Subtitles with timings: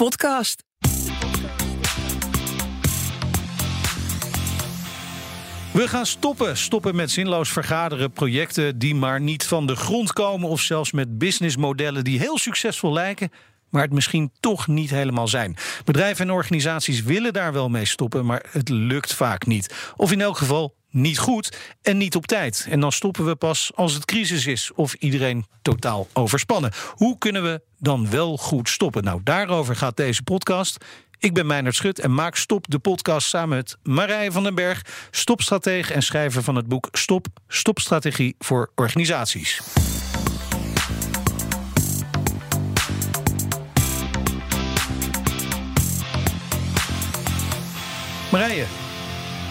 [0.00, 0.64] podcast.
[5.72, 6.56] We gaan stoppen.
[6.56, 10.48] Stoppen met zinloos vergaderen, projecten die maar niet van de grond komen.
[10.48, 13.30] Of zelfs met businessmodellen die heel succesvol lijken,
[13.70, 15.56] maar het misschien toch niet helemaal zijn.
[15.84, 19.92] Bedrijven en organisaties willen daar wel mee stoppen, maar het lukt vaak niet.
[19.96, 22.66] Of in elk geval niet goed en niet op tijd.
[22.70, 26.72] En dan stoppen we pas als het crisis is of iedereen totaal overspannen.
[26.94, 29.04] Hoe kunnen we dan wel goed stoppen?
[29.04, 30.84] Nou, daarover gaat deze podcast.
[31.18, 34.82] Ik ben Meijnerd Schut en maak Stop de podcast samen met Marije van den Berg,
[35.10, 39.60] stopstratege en schrijver van het boek Stop, Stopstrategie voor organisaties.
[48.30, 48.64] Marije,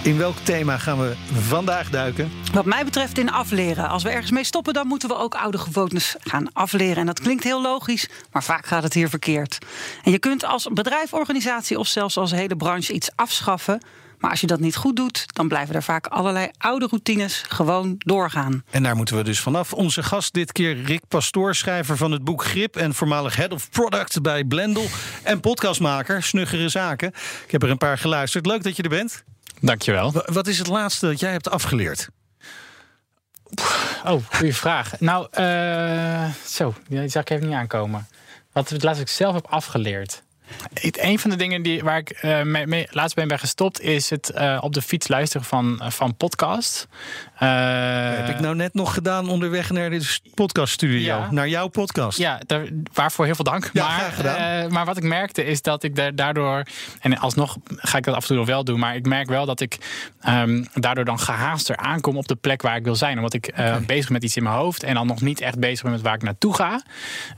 [0.03, 2.31] in welk thema gaan we vandaag duiken?
[2.53, 3.89] Wat mij betreft in afleren.
[3.89, 6.97] Als we ergens mee stoppen, dan moeten we ook oude gewoontes gaan afleren.
[6.97, 9.57] En dat klinkt heel logisch, maar vaak gaat het hier verkeerd.
[10.03, 13.81] En je kunt als bedrijf, organisatie of zelfs als hele branche iets afschaffen.
[14.19, 17.95] Maar als je dat niet goed doet, dan blijven er vaak allerlei oude routines gewoon
[17.97, 18.63] doorgaan.
[18.69, 19.73] En daar moeten we dus vanaf.
[19.73, 23.69] Onze gast dit keer Rick Pastoor, schrijver van het boek Grip en voormalig head of
[23.69, 24.85] product bij Blendel
[25.23, 27.07] en podcastmaker Snuggere Zaken.
[27.45, 28.45] Ik heb er een paar geluisterd.
[28.45, 29.23] Leuk dat je er bent.
[29.61, 30.11] Dankjewel.
[30.11, 32.09] Wa- Wat is het laatste dat jij hebt afgeleerd?
[34.05, 34.99] Oh, goede vraag.
[34.99, 38.07] Nou, eh, zo, die zag ik even niet aankomen.
[38.51, 40.23] Wat het laatst ik zelf heb afgeleerd.
[40.81, 44.29] Een van de dingen die, waar ik eh, mee, mee- laatst ben gestopt, is het
[44.29, 46.87] eh, op de fiets luisteren van, van podcast.
[47.37, 47.47] Eh,
[48.15, 50.99] heb ik nou net nog gedaan onderweg naar de podcaststudio.
[50.99, 51.27] Ja.
[51.31, 52.17] Naar jouw podcast.
[52.17, 53.69] Ja, daar, waarvoor heel veel dank.
[53.73, 54.63] Ja, maar, gedaan.
[54.63, 56.63] eh, maar wat ik merkte is dat ik daar- daardoor...
[56.99, 58.79] en alsnog ga ik dat af en toe nog wel doen...
[58.79, 59.77] maar ik merk wel dat ik
[60.21, 62.17] ehm, daardoor dan gehaaster aankom...
[62.17, 63.15] op de plek waar ik wil zijn.
[63.17, 64.83] Omdat ik eh, bezig ben met iets in mijn hoofd...
[64.83, 66.81] en dan nog niet echt bezig ben met waar ik naartoe ga.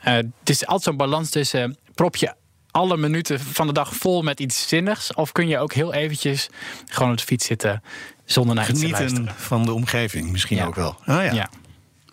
[0.01, 1.77] Eh, het is altijd zo'n balans tussen...
[1.95, 2.33] prop je
[2.71, 5.13] alle minuten van de dag vol met iets zinnigs...
[5.13, 6.49] of kun je ook heel eventjes
[6.85, 7.83] gewoon op de fiets zitten...
[8.25, 9.35] zonder naar iets te Genieten luisteren.
[9.41, 10.65] van de omgeving misschien Ja.
[10.65, 10.95] ook wel.
[10.99, 11.21] Ah, ja.
[11.21, 11.33] ja.
[11.33, 11.49] Ja.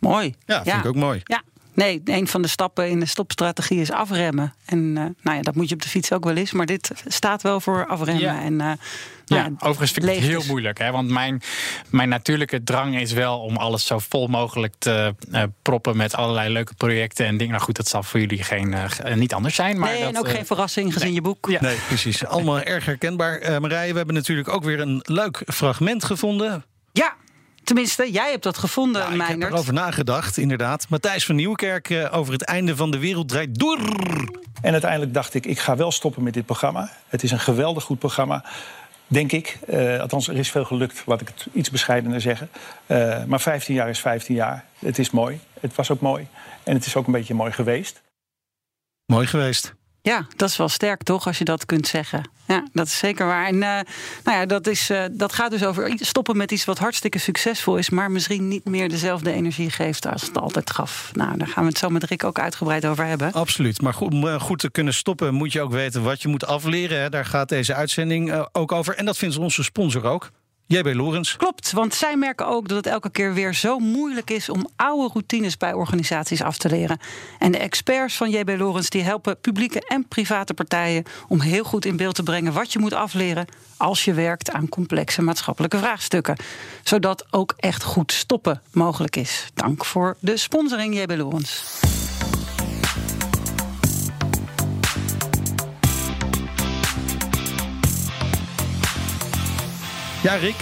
[0.01, 0.35] Mooi.
[0.47, 1.21] vind ik ook mooi.
[1.25, 1.43] Ja.
[1.79, 4.55] Nee, een van de stappen in de stopstrategie is afremmen.
[4.65, 6.53] En eh, nou ja, dat moet je op de fiets ook wel eens.
[6.53, 8.23] Maar dit staat wel voor afremmen.
[8.23, 8.43] Ja.
[8.43, 8.67] En, eh,
[9.27, 10.49] nou Ja, overigens vind ik het heel leegtes.
[10.49, 10.79] moeilijk.
[10.79, 10.91] Hè?
[10.91, 11.43] Want mijn,
[11.91, 16.53] mijn natuurlijke drang is wel om alles zo vol mogelijk te eh, proppen met allerlei
[16.53, 17.53] leuke projecten en dingen.
[17.53, 19.79] Nou goed, dat zal voor jullie geen, ge- niet anders zijn.
[19.79, 21.47] Maar nee, dat, en ook geen verrassing gezien je boek.
[21.51, 21.61] Ja.
[21.61, 22.25] Nee, precies.
[22.27, 23.39] Allemaal erg herkenbaar.
[23.39, 26.65] Eh Marije, we hebben natuurlijk ook weer een leuk fragment gevonden.
[27.69, 30.89] Tenminste, jij hebt dat gevonden, Ja, ik heb erover nagedacht, inderdaad.
[30.89, 33.79] Matthijs van Nieuwkerk eh, over het einde van de wereld draait door.
[34.63, 36.91] En uiteindelijk dacht ik, ik ga wel stoppen met dit programma.
[37.09, 38.45] Het is een geweldig goed programma,
[39.07, 39.59] denk ik.
[39.67, 42.51] Eh, althans, er is veel gelukt, laat ik het iets bescheidener zeggen.
[42.87, 44.65] Eh, maar 15 jaar is 15 jaar.
[44.79, 45.41] Het is mooi.
[45.61, 46.27] Het was ook mooi.
[46.63, 48.03] En het is ook een beetje mooi geweest.
[49.07, 49.75] Mooi geweest.
[50.03, 52.31] Ja, dat is wel sterk toch, als je dat kunt zeggen.
[52.47, 53.47] Ja, dat is zeker waar.
[53.47, 53.81] En eh,
[54.25, 57.77] nou ja, dat, is, eh, dat gaat dus over stoppen met iets wat hartstikke succesvol
[57.77, 61.11] is, maar misschien niet meer dezelfde energie geeft als het altijd gaf.
[61.15, 63.33] Nou, daar gaan we het zo met Rick ook uitgebreid over hebben.
[63.33, 63.83] Absoluut.
[63.83, 66.47] Maar goed, om eh, goed te kunnen stoppen moet je ook weten wat je moet
[66.47, 67.01] afleren.
[67.01, 67.09] Hè.
[67.09, 68.95] Daar gaat deze uitzending ook over.
[68.95, 70.31] En dat vindt onze sponsor ook.
[70.71, 71.37] JB Lorens.
[71.37, 75.13] Klopt, want zij merken ook dat het elke keer weer zo moeilijk is om oude
[75.13, 76.99] routines bij organisaties af te leren.
[77.39, 81.85] En de experts van JB Lorens die helpen publieke en private partijen om heel goed
[81.85, 83.47] in beeld te brengen wat je moet afleren
[83.77, 86.37] als je werkt aan complexe maatschappelijke vraagstukken.
[86.83, 89.51] Zodat ook echt goed stoppen mogelijk is.
[89.55, 91.63] Dank voor de sponsoring JB Lorens.
[100.29, 100.57] Ja, Rick.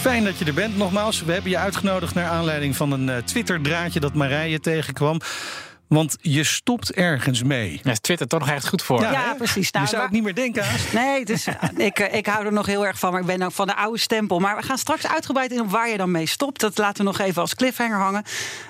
[0.00, 0.76] Fijn dat je er bent.
[0.76, 5.20] Nogmaals, we hebben je uitgenodigd naar aanleiding van een eh, Twitter-draadje dat Marije tegenkwam.
[5.88, 7.80] Want je stopt ergens mee.
[7.82, 9.00] Daar is Twitter toch nog echt goed voor.
[9.00, 9.34] Ja, hè?
[9.34, 9.70] precies.
[9.70, 10.92] Nou, je zou het maar- niet meer denken haast.
[10.92, 11.46] Nee, dus,
[11.76, 13.10] ik, eh, ik hou er nog heel erg van.
[13.12, 14.38] Maar ik ben ook van de oude stempel.
[14.38, 16.60] Maar we gaan straks uitgebreid in op waar je dan mee stopt.
[16.60, 18.22] Dat laten we nog even als cliffhanger hangen.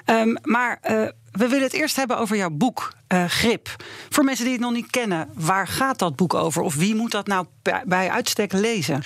[0.04, 0.94] Ehm, maar eh,
[1.32, 3.76] we willen het eerst hebben over jouw boek, eh, Grip.
[4.08, 6.62] Voor mensen die het nog niet kennen, waar gaat dat boek over?
[6.62, 9.02] Of wie moet dat nou bij- bij uitstek lezen?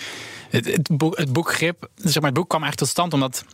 [0.55, 3.45] Het, het, boek, het boek Grip, zeg maar, het boek kwam eigenlijk tot stand omdat.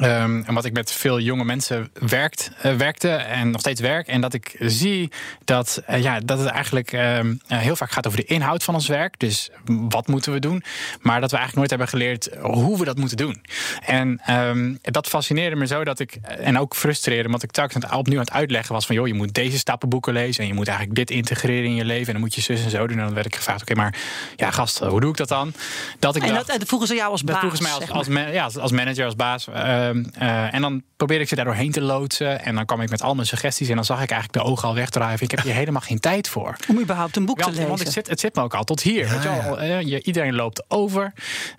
[0.00, 4.08] Ehm, omdat ik met veel jonge mensen werkt, eh, werkte en nog steeds werk.
[4.08, 5.10] En dat ik zie
[5.44, 8.74] dat, eh, ja, dat het eigenlijk ehm, eh, heel vaak gaat over de inhoud van
[8.74, 9.18] ons werk.
[9.18, 10.62] Dus wat moeten we doen?
[11.00, 13.44] Maar dat we eigenlijk nooit hebben geleerd hoe we dat moeten doen.
[13.86, 16.18] En ehm, dat fascineerde me zo dat ik.
[16.22, 19.34] En ook frustreerde, omdat ik telkens opnieuw aan het uitleggen was van joh, je moet
[19.34, 20.42] deze stappenboeken lezen.
[20.42, 22.06] En je moet eigenlijk dit integreren in je leven.
[22.06, 22.98] En dan moet je zus en zo doen.
[22.98, 23.94] En dan werd ik gevraagd: oké, maar
[24.36, 25.52] ja, gast, hoe doe ik dat dan?
[25.98, 27.38] Dat ik En dacht, dat, en dat vroegen ze jou als dat baas.
[27.38, 29.46] vroegen ze mij als, zeg als, ja, als manager, als baas.
[29.86, 32.44] Eh, Ehm, eh, en dan probeerde ik ze daar doorheen te loodsen.
[32.44, 33.68] En dan kwam ik met al mijn suggesties.
[33.68, 35.24] En dan zag ik eigenlijk de ogen al wegdrijven.
[35.24, 36.56] Ik heb hier helemaal geen tijd voor.
[36.68, 37.68] Om überhaupt een boek Want, te lezen.
[37.68, 39.04] want het, zit, het zit me ook al tot hier.
[39.04, 39.62] Ja, weet je wel?
[39.62, 39.78] ja.
[39.78, 41.12] Eh, je, iedereen loopt over.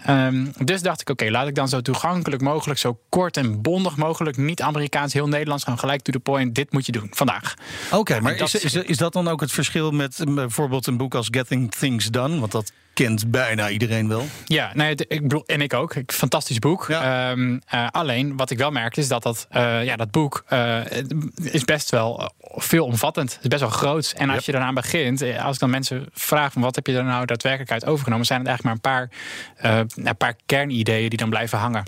[0.06, 3.98] Ehm, dus dacht ik, oké, laat ik dan zo toegankelijk mogelijk, zo kort en bondig
[3.98, 6.56] mogelijk, niet Amerikaans, heel Nederlands, gewoon gelijk to the point.
[6.56, 7.54] Dit moet je doen vandaag.
[7.92, 11.16] Oké, maar dat is, is, is dat dan ook het verschil met bijvoorbeeld een boek
[11.16, 12.40] als Getting Things Done?
[12.40, 14.26] Want dat kent bijna iedereen wel.
[14.46, 15.96] Ja, nee, ik bedoel, en ik ook.
[16.08, 16.86] Fantastisch boek.
[16.88, 17.30] Ja.
[17.32, 20.80] Ehm, eh, alleen wat ik wel merkte is dat dat, eh, ja, dat boek eh,
[21.44, 23.34] is best wel veelomvattend.
[23.34, 24.14] Het is best wel groot.
[24.18, 24.46] En als Yep.
[24.46, 27.72] je daaraan begint, als ik dan mensen vraag van wat heb je er nou daadwerkelijk
[27.72, 29.10] uit overgenomen, zijn het eigenlijk maar een
[29.60, 31.84] paar, een paar kernideeën die dan blijven hangen.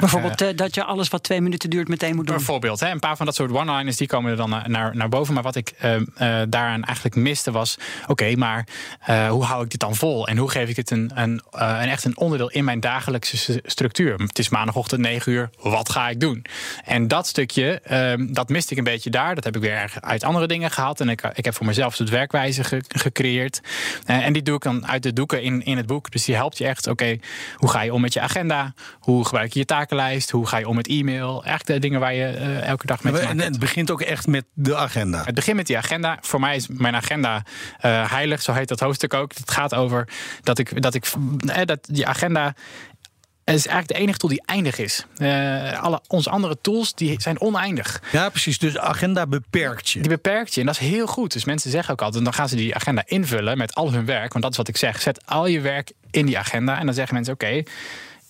[0.00, 2.36] Bijvoorbeeld eh, dat je alles wat twee minuten duurt meteen moet doen.
[2.36, 5.08] Bijvoorbeeld, hè, een paar van dat soort one-liners die komen er dan naar, naar, naar
[5.08, 5.34] boven.
[5.34, 6.02] Maar wat ik eh, eh,
[6.48, 8.66] daaraan eigenlijk miste was: oké, maar
[9.00, 10.26] eh, hoe hou ik dit dan vol?
[10.28, 13.60] En hoe geef ik het een, een, eh, een echt een onderdeel in mijn dagelijkse
[13.64, 14.14] structuur?
[14.18, 16.44] Het is maandagochtend 9 uur, wat ga ik doen?
[16.84, 19.34] En dat stukje, eh, dat miste ik een beetje daar.
[19.34, 21.00] Dat heb ik weer uit andere dingen gehaald.
[21.00, 23.60] En ik, ik heb voor mezelf een soort werkwijze ge- gecreëerd.
[24.06, 26.10] Eh, en die doe ik dan uit de doeken in, in het boek.
[26.10, 27.18] Dus die helpt je echt, oké,
[27.56, 28.74] hoe ga je om met je agenda?
[29.00, 30.30] Hoe gebruik je je takenlijst?
[30.30, 31.44] Hoe ga je om met e-mail?
[31.44, 34.44] Echt de dingen waar je eh, elke dag mee En het begint ook echt met
[34.54, 35.24] de agenda.
[35.24, 36.18] Het begint met die agenda.
[36.20, 37.44] Voor mij is mijn agenda
[37.80, 39.32] eh, heilig, zo heet dat hoofdstuk ook.
[39.34, 40.08] Het gaat over
[40.42, 41.06] dat ik, dat ik
[41.46, 42.54] eh, dat die agenda
[43.44, 45.06] is eigenlijk de enige tool die eindig is.
[45.16, 48.02] Eh, alle onze andere tools die zijn oneindig.
[48.12, 48.58] Ja, precies.
[48.58, 50.00] Dus de agenda beperkt je.
[50.00, 51.32] Die beperkt je en dat is heel goed.
[51.32, 54.32] Dus mensen zeggen ook altijd, dan gaan ze die agenda invullen met al hun werk.
[54.32, 55.00] Want dat is wat ik zeg.
[55.00, 56.78] Zet al je werk in die agenda.
[56.78, 57.62] En dan zeggen mensen, oké,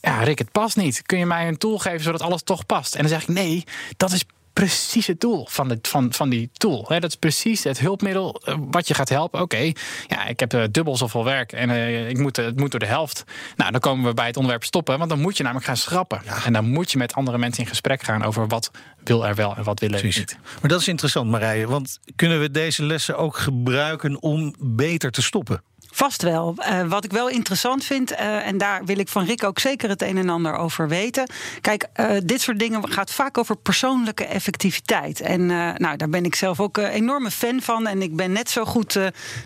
[0.03, 1.03] ja Rick, het past niet.
[1.03, 2.95] Kun je mij een tool geven zodat alles toch past?
[2.95, 3.65] En dan zeg ik, nee,
[3.97, 6.87] dat is precies het doel van, de, van, van die tool.
[6.89, 9.41] Dat is precies het hulpmiddel eh, wat je gaat helpen.
[9.41, 9.73] Oké,
[10.07, 12.87] ja, ik heb eh, dubbel zoveel werk en eh, ik moet, het moet door de
[12.87, 13.25] helft.
[13.57, 14.99] Nou, dan komen we bij het onderwerp stoppen.
[14.99, 16.23] Want dan moet je namelijk gaan schrappen.
[16.45, 18.71] En dan moet je met andere mensen in gesprek gaan over wat
[19.05, 20.21] wil er wel en wat willen er Precies.
[20.21, 20.39] niet.
[20.61, 21.67] Maar dat is interessant, Marije.
[21.67, 25.63] Want kunnen we deze lessen ook gebruiken om beter te stoppen?
[25.94, 26.55] Vast wel.
[26.59, 29.89] Eh, wat ik wel interessant vind, eh, en daar wil ik van Rick ook zeker
[29.89, 31.31] het een en ander over weten.
[31.61, 35.21] Kijk, eh, dit soort dingen gaat vaak over persoonlijke effectiviteit.
[35.21, 35.47] En
[35.77, 37.87] nou, daar ben ik zelf ook een enorme fan van.
[37.87, 38.99] En ik ben net zo goed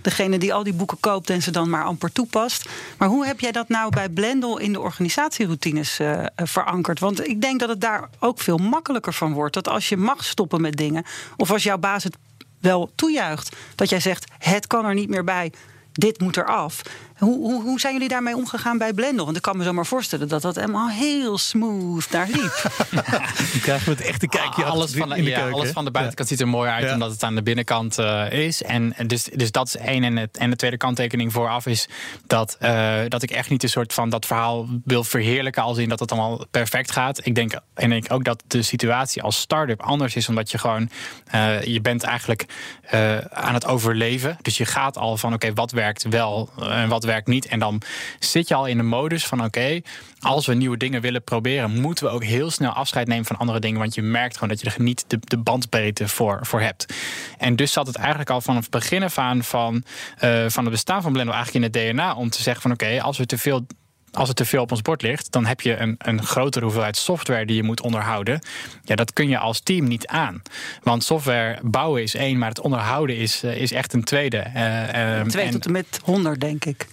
[0.02, 2.69] degene die al die boeken koopt en ze dan maar amper toepast.
[2.98, 6.00] Maar hoe heb jij dat nou bij Blendel in de organisatieroutines
[6.37, 7.00] verankerd?
[7.00, 9.54] Want ik denk dat het daar ook veel makkelijker van wordt.
[9.54, 11.04] Dat als je mag stoppen met dingen,
[11.37, 12.16] of als jouw baas het
[12.60, 15.52] wel toejuicht, dat jij zegt: het kan er niet meer bij
[15.96, 16.82] dit moet eraf.
[17.18, 19.24] Hoe, hoe, hoe zijn jullie daarmee omgegaan bij Blendel?
[19.24, 22.62] Want ik kan me zo maar voorstellen dat dat helemaal heel smooth daar liep.
[22.90, 25.54] Dan krijgen we het echte kijkje alles achter van, de, in de ja, keuken.
[25.54, 26.92] alles van de buitenkant ziet er mooi uit, Ja.
[26.92, 28.62] omdat het aan de binnenkant eh, is.
[28.62, 30.04] En dus, dus dat is één.
[30.04, 31.88] En, het, en de tweede kanttekening vooraf is
[32.26, 35.88] dat, eh, dat ik echt niet een soort van dat verhaal wil verheerlijken, als in
[35.88, 37.26] dat het allemaal perfect gaat.
[37.26, 40.58] Ik denk, en ik denk ook dat de situatie als start-up anders is, omdat je
[40.58, 40.90] gewoon,
[41.26, 42.44] eh, je bent eigenlijk
[42.82, 44.38] eh, aan het overleven.
[44.42, 47.47] Dus je gaat al van, oké, wat werkt wel en wat werkt niet.
[47.47, 47.82] En dan
[48.19, 49.81] zit je al in de modus van, oké,
[50.20, 53.61] als we nieuwe dingen willen proberen, moeten we ook heel snel afscheid nemen van andere
[53.61, 53.79] dingen.
[53.79, 56.94] Want je merkt gewoon dat je er niet de, de bandbreedte voor, voor hebt.
[57.38, 59.85] En dus zat het eigenlijk al vanaf het begin af aan van,
[60.19, 62.14] eh, van het bestaan van Blender eigenlijk in het DNA.
[62.14, 63.67] Om te zeggen van oké, als we te veel.
[64.12, 66.97] Als het te veel op ons bord ligt, dan heb je een, een grotere hoeveelheid
[66.97, 68.41] software die je moet onderhouden.
[68.85, 70.43] Ja, dat kun je als team niet aan.
[70.82, 74.36] Want software bouwen is één, maar het onderhouden is, eh, is echt een tweede.
[74.39, 76.86] Eh, eh, Twee en- tot en met honderd, denk ik.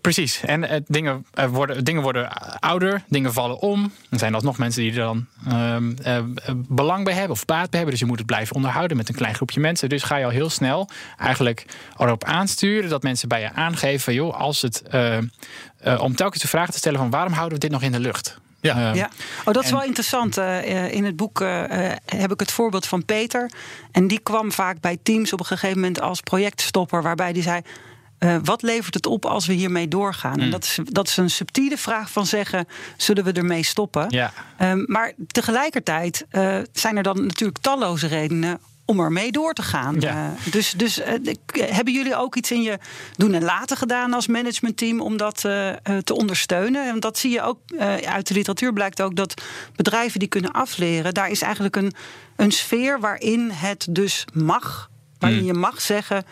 [0.00, 0.40] Precies.
[0.44, 3.92] En eh, dingen, eh, worden, dingen worden ouder, dingen vallen om.
[4.10, 6.18] Er zijn alsnog mensen die er dan ehm, eh,
[6.54, 7.90] belang bij hebben of baat bij hebben.
[7.90, 9.88] Dus je moet het blijven onderhouden met een klein groepje mensen.
[9.88, 10.88] Dus ga je al heel snel
[11.18, 11.66] eigenlijk
[11.98, 14.82] erop aansturen dat mensen bij je aangeven: joh, als het.
[15.98, 18.38] om telkens de vraag te stellen: van waarom houden we dit nog in de lucht?
[18.60, 18.88] Ja.
[18.88, 19.10] Ehm, Ja.
[19.44, 20.36] Oh, dat is en- wel interessant.
[20.90, 21.38] In het boek
[22.04, 23.50] heb ik het voorbeeld van Peter.
[23.92, 27.62] En die kwam vaak bij teams op een gegeven moment als projectstopper, waarbij die zei.
[28.18, 30.32] Eh, wat levert het op als we hiermee doorgaan?
[30.32, 30.42] Hmm.
[30.42, 32.66] En dat is, dat is een subtiele vraag van zeggen:
[32.96, 34.06] zullen we ermee stoppen?
[34.08, 34.32] Ja.
[34.56, 39.96] Ehm, maar tegelijkertijd eh, zijn er dan natuurlijk talloze redenen om ermee door te gaan.
[40.00, 40.34] Ja.
[40.44, 41.00] Eh, dus dus
[41.52, 42.78] hebben jullie ook iets in je
[43.16, 45.40] doen en laten gedaan als managementteam om dat
[46.04, 46.88] te ondersteunen?
[46.88, 47.58] En dat zie je ook
[48.04, 49.42] uit de literatuur blijkt ook dat
[49.76, 51.92] bedrijven die kunnen afleren, daar is eigenlijk een,
[52.36, 56.24] een sfeer waarin het dus mag, waarin je mag zeggen.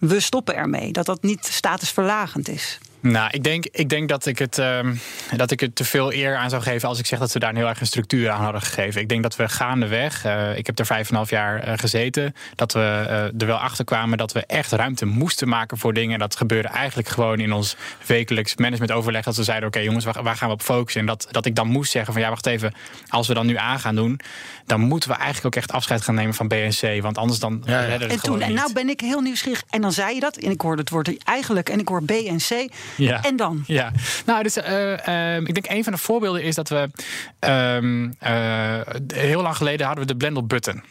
[0.00, 0.92] We stoppen ermee.
[0.92, 2.78] Dat dat niet statusverlagend is.
[3.02, 4.94] Nou, ik denk, ik denk dat, ik het, ehm,
[5.36, 7.50] dat ik het te veel eer aan zou geven als ik zeg dat we daar
[7.50, 9.00] een heel erg een structuur aan hadden gegeven.
[9.00, 11.72] Ik denk dat we gaandeweg, uh, ik heb er vijf en een half jaar uh,
[11.76, 15.92] gezeten, dat we uh, er wel achter kwamen dat we echt ruimte moesten maken voor
[15.92, 16.12] dingen.
[16.12, 17.76] En dat gebeurde eigenlijk gewoon in ons
[18.06, 19.24] wekelijks managementoverleg.
[19.24, 21.00] Dat we zeiden: oké, jongens, waar, waar, gaan we op focussen?
[21.00, 22.74] En dat, dat ik dan moest zeggen: van ja, wacht even,
[23.08, 24.20] als we dan nu aan gaan doen,
[24.66, 27.02] dan moeten we eigenlijk ook echt afscheid gaan nemen van BNC.
[27.02, 27.98] Want anders dan ja, ja.
[27.98, 29.62] En toen, en nou ben ik heel nieuwsgierig.
[29.70, 32.68] En dan zei je dat, en ik hoorde het woord eigenlijk, en ik hoor BNC.
[32.96, 33.22] Ja.
[33.22, 33.64] En dan?
[33.66, 33.92] Ja,
[34.26, 36.90] nou, dus uh, uh, ik denk een van de voorbeelden is dat we
[37.46, 38.80] uh,
[39.14, 40.82] heel lang geleden hadden we de Blendel button.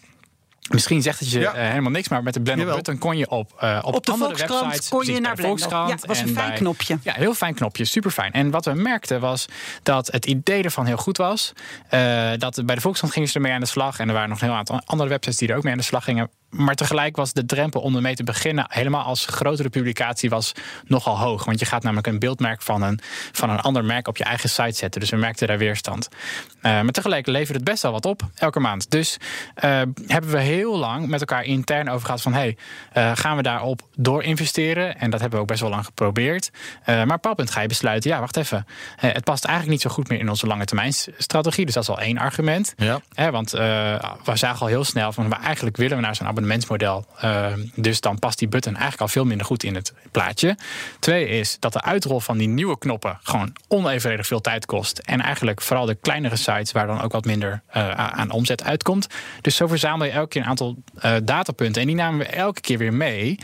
[0.69, 1.55] Misschien zegt het je ja.
[1.55, 4.11] uh, helemaal niks, maar met de Blendel button kon je op, uh, op, op de
[4.11, 5.69] andere Volkskrant websites kon je naar Blendel.
[5.69, 6.97] Ja, was een fijn bij, knopje.
[7.01, 8.31] Ja, heel fijn knopje, super fijn.
[8.31, 9.45] En wat we merkten was
[9.83, 11.53] dat het idee ervan heel goed was.
[11.91, 14.41] Uh, dat bij de Volkskrant gingen ze ermee aan de slag en er waren nog
[14.41, 16.29] een heel aantal andere websites die er ook mee aan de slag gingen.
[16.49, 20.51] Maar tegelijk was de drempel om ermee te beginnen, helemaal als grotere publicatie, was
[20.85, 21.45] nogal hoog.
[21.45, 22.99] Want je gaat namelijk een beeldmerk van een,
[23.31, 25.01] van een ander merk op je eigen site zetten.
[25.01, 26.07] Dus we merkten daar weerstand.
[26.09, 28.91] Uh, maar tegelijk levert het best wel wat op, elke maand.
[28.91, 29.17] Dus
[29.63, 32.33] uh, hebben we heel lang met elkaar intern over gehad van...
[32.33, 32.57] hey,
[32.97, 34.99] uh, gaan we daarop door investeren?
[34.99, 36.49] En dat hebben we ook best wel lang geprobeerd.
[36.85, 38.65] maar op een punt ga je besluiten, ja, wacht even.
[38.95, 41.65] het past eigenlijk niet zo goed meer in onze lange termijn strategie.
[41.65, 42.73] Dus dat is al één argument.
[42.77, 43.31] Ja.
[43.31, 45.33] want we zagen al heel snel van...
[45.33, 47.05] eigenlijk willen we naar zo'n abonnementsmodel.
[47.23, 50.57] Uh, dus dan past die button eigenlijk al veel minder goed in het plaatje.
[50.99, 54.97] Twee is dat de uitrol van die nieuwe knoppen gewoon onevenredig veel tijd kost.
[54.97, 59.07] En eigenlijk vooral de kleinere sites waar dan ook wat minder uh, aan omzet uitkomt.
[59.41, 61.81] Dus zo verzamel je elke keer een aantal uh, datapunten.
[61.81, 63.39] En die namen we elke keer weer mee.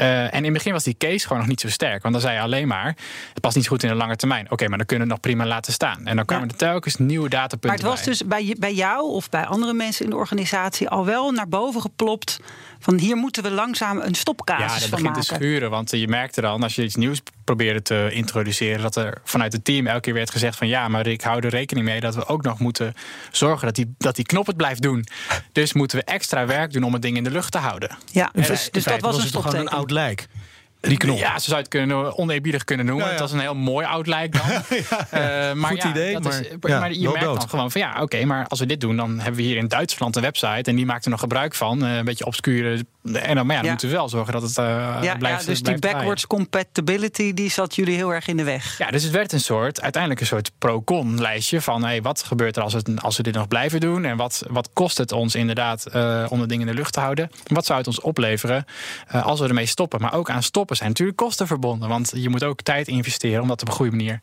[0.00, 2.02] Uh, en in het begin was die case gewoon nog niet zo sterk.
[2.02, 2.96] Want dan zei je alleen maar,
[3.32, 4.44] het past niet zo goed in de lange termijn.
[4.44, 6.06] Oké, okay, maar dan kunnen we het nog prima laten staan.
[6.06, 6.52] En dan kwamen ja.
[6.52, 8.12] er telkens nieuwe datapunten Maar het was bij.
[8.12, 10.88] dus bij, bij jou of bij andere mensen in de organisatie...
[10.88, 12.40] al wel naar boven geplopt
[12.80, 15.22] van hier moeten we langzaam een stopcasus ja, dat begint maken.
[15.22, 15.70] te schuren.
[15.70, 18.82] Want je merkte dan, als je iets nieuws probeerde te introduceren...
[18.82, 20.68] dat er vanuit het team elke keer werd gezegd van...
[20.68, 22.94] ja, maar ik hou er rekening mee dat we ook nog moeten
[23.30, 23.66] zorgen...
[23.66, 25.06] dat die, dat die knop het blijft doen.
[25.52, 27.98] Dus moeten we extra werk doen om het ding in de lucht te houden.
[28.12, 29.78] Ja, En dus, dus dat was een het gewoon een stopteken.
[29.78, 30.28] oud lijk.
[30.80, 31.18] Die knop.
[31.18, 33.04] Ja, ze zou het kunnen, oneerbiedig kunnen noemen.
[33.04, 33.18] Ja, ja.
[33.20, 34.42] Het was een heel mooi oud lijk dan.
[35.10, 37.40] Eh, maar Goed ja, idee, dat maar- is, ja, maar je merkt dood.
[37.40, 39.68] dan gewoon van ja, oké, maar als we dit doen, dan hebben we hier in
[39.68, 42.84] Duitsland een website en die maakt er nog gebruik van, eh, een beetje obscure.
[43.12, 43.70] En dan, maar ja, dan Ja.
[43.70, 44.64] moeten we wel zorgen dat het eh
[45.02, 45.40] Ja, blijft.
[45.40, 45.96] ja, dus die draaien.
[45.98, 48.78] backwards compatibility die zat jullie heel erg in de weg.
[48.78, 52.56] Ja, dus het werd een soort, uiteindelijk een soort pro-con lijstje van hey, wat gebeurt
[52.56, 55.34] er als, het, als we dit nog blijven doen en wat, wat kost het ons
[55.34, 57.30] inderdaad eh, om de dingen in de lucht te houden?
[57.46, 58.64] Wat zou het ons opleveren
[59.08, 60.00] eh, als we ermee stoppen?
[60.00, 63.48] Maar ook aan stoppen zijn natuurlijk kosten verbonden, want je moet ook tijd investeren om
[63.48, 64.20] dat op een goede manier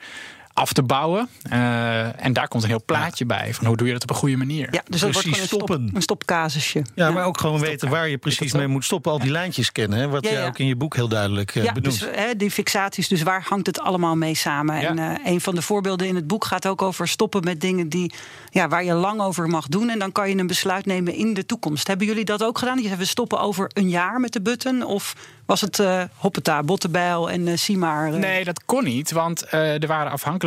[0.57, 1.29] af te bouwen.
[1.49, 4.15] Eh, en daar komt een heel plaatje bij van hoe doe je dat op een
[4.15, 4.67] goede manier.
[4.71, 5.89] Ja, dus dat wordt Precies, een, stop, stoppen.
[5.93, 6.81] een stopcasusje.
[6.95, 9.11] Ja, maar ook gewoon weten waar je precies mee moet stoppen.
[9.11, 11.63] Al die lijntjes kennen, hè, wat Ja, jij ook in je boek heel duidelijk eh,
[11.63, 11.99] Ja, benoemt.
[11.99, 14.79] dus hè, die fixaties, dus waar hangt het allemaal mee samen?
[14.79, 14.87] Ja.
[14.89, 17.89] En eh, een van de voorbeelden in het boek gaat ook over stoppen met dingen
[17.89, 18.13] die,
[18.49, 19.89] ja, waar je lang over mag doen.
[19.89, 21.87] En dan kan je een besluit nemen in de toekomst.
[21.87, 22.77] Hebben jullie dat ook gedaan?
[22.81, 24.83] Je zegt, we stoppen over een jaar met de button?
[24.85, 28.11] Of was het eh hoppeta, bottebijl en uh, Simar?
[28.11, 30.45] Nee, dat kon niet, want eh, er waren afhankelijkheden.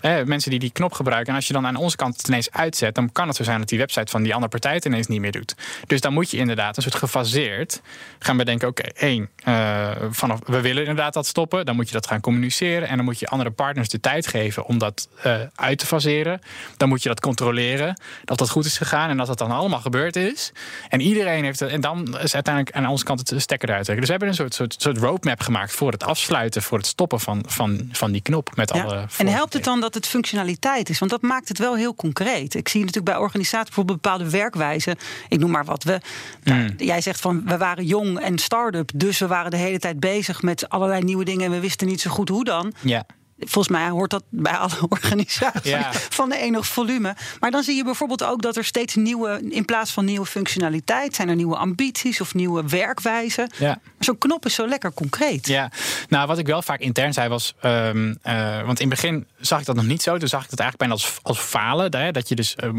[0.00, 1.28] Eh, mensen die die knop gebruiken.
[1.28, 3.58] En als je dan aan onze kant het ineens uitzet, dan kan het zo zijn
[3.58, 5.54] dat die website van die andere partij het ineens niet meer doet.
[5.86, 7.80] Dus dan moet je inderdaad een soort gefaseerd
[8.18, 11.66] gaan bedenken: oké, één, eh, vanaf we willen inderdaad dat stoppen.
[11.66, 12.88] Dan moet je dat gaan communiceren.
[12.88, 16.40] En dan moet je andere partners de tijd geven om dat eh, uit te faseren.
[16.76, 19.80] Dan moet je dat controleren, dat dat goed is gegaan en dat dat dan allemaal
[19.80, 20.52] gebeurd is.
[20.88, 21.70] En iedereen heeft het.
[21.70, 24.06] En dan is uiteindelijk aan onze kant het stekker eruit trekken.
[24.06, 27.20] Dus we hebben een soort, soort, soort roadmap gemaakt voor het afsluiten, voor het stoppen
[27.20, 28.56] van, van, van die knop.
[28.56, 28.82] Met Ja.
[28.82, 30.98] alle En helpt het dan dat het functionaliteit is?
[30.98, 32.54] Want dat maakt het wel heel concreet.
[32.54, 34.96] Ik zie natuurlijk bij organisaties bijvoorbeeld bepaalde werkwijzen.
[35.28, 35.84] Ik noem maar wat.
[35.84, 36.00] We,
[36.42, 36.74] nou, Mm.
[36.76, 38.90] Jij zegt van we waren jong en start-up.
[38.94, 41.44] Dus we waren de hele tijd bezig met allerlei nieuwe dingen.
[41.44, 42.72] En we wisten niet zo goed hoe dan.
[42.80, 43.06] Ja.
[43.38, 45.92] Volgens mij hoort dat bij alle organisaties Ja.
[45.92, 47.16] van de enig volume.
[47.40, 51.14] Maar dan zie je bijvoorbeeld ook dat er steeds nieuwe, in plaats van nieuwe functionaliteit,
[51.14, 53.50] zijn er nieuwe ambities of nieuwe werkwijzen.
[53.58, 53.78] Ja.
[53.98, 55.46] Zo'n knop is zo lekker concreet.
[55.46, 55.70] Ja,
[56.08, 59.60] nou wat ik wel vaak intern zei was, ehm, eh, want in het begin zag
[59.60, 60.18] ik dat nog niet zo.
[60.18, 62.70] Toen zag ik dat eigenlijk bijna als, als falen, hè, dat je dus eh,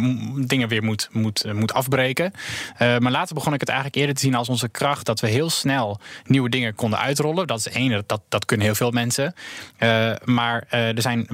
[0.45, 2.31] dingen weer moet, moet, eh, moet afbreken.
[2.77, 5.49] Maar later begon ik het eigenlijk eerder te zien als onze kracht, dat we heel
[5.49, 7.47] snel nieuwe dingen konden uitrollen.
[7.47, 9.33] Dat is één, dat, dat kunnen heel veel mensen.
[9.77, 10.11] Eh,
[10.47, 11.27] maar eh, er zijn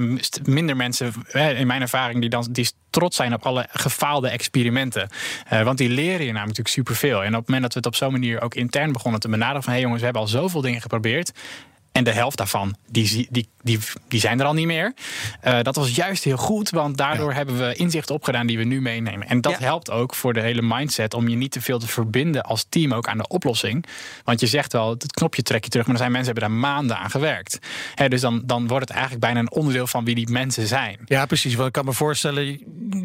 [0.44, 5.08] minder mensen, in mijn ervaring, die, dan, die trots zijn op alle gefaalde experimenten.
[5.48, 7.22] Eh, want die leren je namelijk natuurlijk superveel.
[7.22, 9.62] En op het moment dat we het op zo'n manier ook intern begonnen te benaderen
[9.62, 11.32] van hé hey jongens, we hebben al zoveel dingen geprobeerd.
[11.94, 14.94] En de helft daarvan, die, die, die, die zijn er al niet meer.
[15.44, 18.80] Uh, dat was juist heel goed, want daardoor hebben we inzichten opgedaan die we nu
[18.80, 19.28] meenemen.
[19.28, 22.42] En dat helpt ook voor de hele mindset om je niet te veel te verbinden
[22.42, 23.84] als team ook aan de oplossing.
[24.24, 26.60] Want je zegt wel, het knopje trek je terug, maar er zijn mensen die hebben
[26.60, 27.58] daar maanden aan gewerkt.
[28.08, 30.98] dus dan, dan wordt het eigenlijk bijna een onderdeel van wie die mensen zijn.
[31.04, 31.54] Ja, precies.
[31.54, 32.58] Want ik kan me voorstellen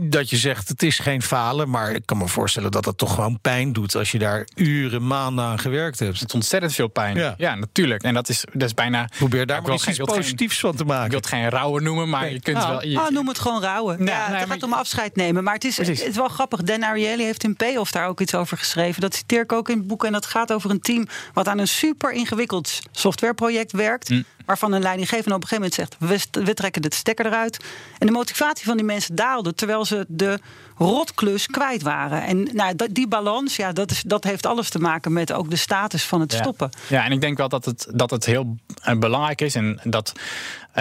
[0.10, 3.13] dat je zegt het is geen falen, maar ik kan me voorstellen dat het toch
[3.13, 6.19] gewoon pijn doet als je daar uren, maanden aan gewerkt hebt.
[6.19, 7.36] Het is ontzettend veel pijn.
[7.38, 8.03] Ja, natuurlijk.
[8.03, 9.09] En dat is, dat is bijna.
[9.17, 11.05] Probeer daar maar iets positiefs van te maken.
[11.05, 12.69] Ik wil het geen rouwen noemen, maar je kunt oh.
[12.69, 12.86] wel.
[12.86, 14.05] Je, oh, noem het gewoon rouwen.
[14.05, 15.43] ja, het gaat om afscheid nemen.
[15.43, 16.62] Maar het is, het is wel grappig.
[16.62, 19.01] Dan Ariely heeft in Payoff daar ook iets over geschreven.
[19.01, 20.05] Dat citeer ik ook in het boek.
[20.05, 24.09] En dat gaat over een team wat aan een super ingewikkeld softwareproject werkt.
[24.09, 27.58] Mm waarvan een leidinggevende op een gegeven moment zegt: we, we trekken de stekker eruit.
[27.98, 30.39] En de motivatie van die mensen daalde terwijl ze de
[30.77, 32.24] rotklus kwijt waren.
[32.24, 35.56] En nou, die balans, ja, dat, is, dat heeft alles te maken met ook de
[35.56, 36.70] status van het stoppen.
[36.88, 40.13] Ja, en ik denk wel dat het, dat het heel eh, belangrijk is en dat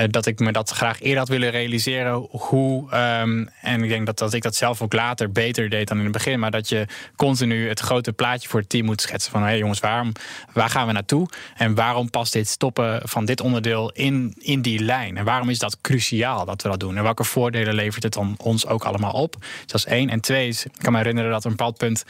[0.06, 2.26] dat ik me dat graag eerder had willen realiseren.
[2.30, 5.96] Hoe, ehm, en ik denk dat, dat ik dat zelf ook later beter deed dan
[5.96, 6.38] in het begin.
[6.38, 6.86] Maar dat je
[7.16, 9.32] continu het grote plaatje voor het team moet schetsen.
[9.32, 10.12] Van hé hey jongens, waarom,
[10.52, 11.28] waar gaan we naartoe?
[11.56, 15.16] En waarom past dit stoppen van dit onderdeel in, in die lijn?
[15.16, 16.96] En waarom is dat cruciaal dat we dat doen?
[16.96, 19.36] En welke voordelen levert het dan ons ook allemaal op?
[19.66, 20.10] dat is één.
[20.10, 22.04] En twee is, ik kan me herinneren dat er een bepaald punt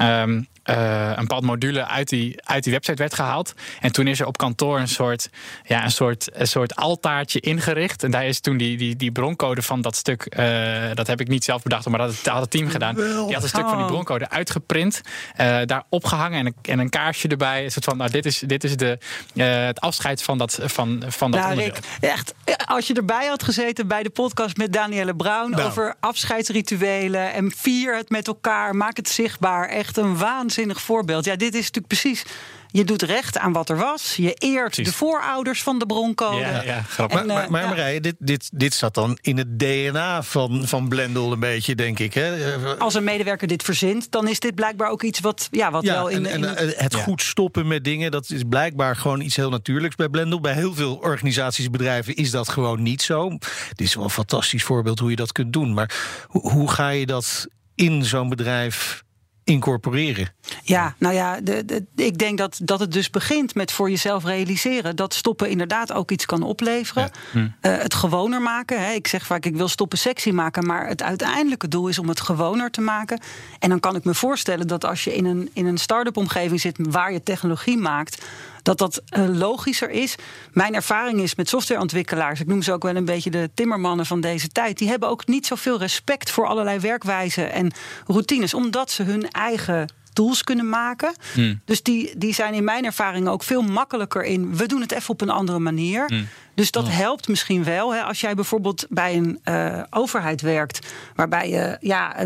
[0.00, 3.54] um, uh, een bepaald module uit die, uit die website werd gehaald.
[3.80, 5.30] En toen is er op kantoor een soort,
[5.62, 8.02] ja, een soort, een soort altaartje ingericht.
[8.02, 11.28] En daar is toen die, die, die broncode van dat stuk, uh, dat heb ik
[11.28, 12.94] niet zelf bedacht, maar dat had het team gedaan.
[12.94, 15.00] Die had een stuk van die broncode uitgeprint,
[15.40, 17.64] uh, daar opgehangen en een, en een kaarsje erbij.
[17.64, 18.98] Een soort van, nou, dit is, dit is de,
[19.42, 23.88] het afscheid van dat, van, van dat nou, Rick, echt, als je erbij had gezeten
[23.88, 25.68] bij de podcast met Danielle Brown nou.
[25.68, 29.68] over afscheidsrituelen en vier het met elkaar, maak het zichtbaar.
[29.80, 31.24] Echt een waanzinnig voorbeeld.
[31.24, 32.24] Ja, dit is natuurlijk precies
[32.72, 34.16] je doet recht aan wat er was.
[34.16, 36.38] Je eert de voorouders van de broncode.
[36.38, 37.24] Ja, ja grappig.
[37.24, 41.40] maar, maar, Marije, dit, dit, dit zat dan in het DNA van, van Blendel een
[41.40, 42.14] beetje, denk ik.
[42.14, 42.56] Hè?
[42.78, 46.08] Als een medewerker dit verzint, dan is dit blijkbaar ook iets wat, ja, wat wel
[46.08, 46.26] in...
[46.26, 50.08] En, en het goed stoppen met dingen, dat is blijkbaar gewoon iets heel natuurlijks bij
[50.08, 50.40] Blendel.
[50.40, 53.28] Bij heel veel organisaties, bedrijven is dat gewoon niet zo.
[53.68, 55.74] Dit is wel een fantastisch voorbeeld hoe je dat kunt doen.
[55.74, 55.94] Maar
[56.28, 59.02] hoe ga je dat in zo'n bedrijf
[59.50, 60.32] incorporeren.
[60.62, 64.96] Ja, nou ja, de, ik denk dat, dat het dus begint met voor jezelf realiseren
[64.96, 67.10] dat stoppen inderdaad ook iets kan opleveren.
[67.30, 67.48] Hm.
[67.60, 68.84] Eh, het gewoner maken.
[68.84, 68.92] Hè.
[68.92, 72.20] Ik zeg vaak, ik wil stoppen sexy maken, maar het uiteindelijke doel is om het
[72.20, 73.20] gewoner te maken.
[73.58, 76.60] En dan kan ik me voorstellen dat als je in een, in een start-up omgeving
[76.60, 78.24] zit waar je technologie maakt,
[78.62, 80.14] dat dat uh, logischer is.
[80.52, 84.20] Mijn ervaring is met softwareontwikkelaars, ik noem ze ook wel een beetje de timmermannen van
[84.20, 87.72] deze tijd, die hebben ook niet zoveel respect voor allerlei werkwijzen en
[88.06, 91.14] routines, omdat ze hun eigen tools kunnen maken.
[91.32, 91.60] Hmm.
[91.64, 94.56] Dus die, die zijn in mijn ervaring ook veel makkelijker in.
[94.56, 96.06] We doen het even op een andere manier.
[96.06, 96.28] Hmm.
[96.60, 97.94] Dus dat helpt misschien wel.
[97.94, 102.16] Hè, als jij bijvoorbeeld bij een uh, overheid werkt, waarbij je ja,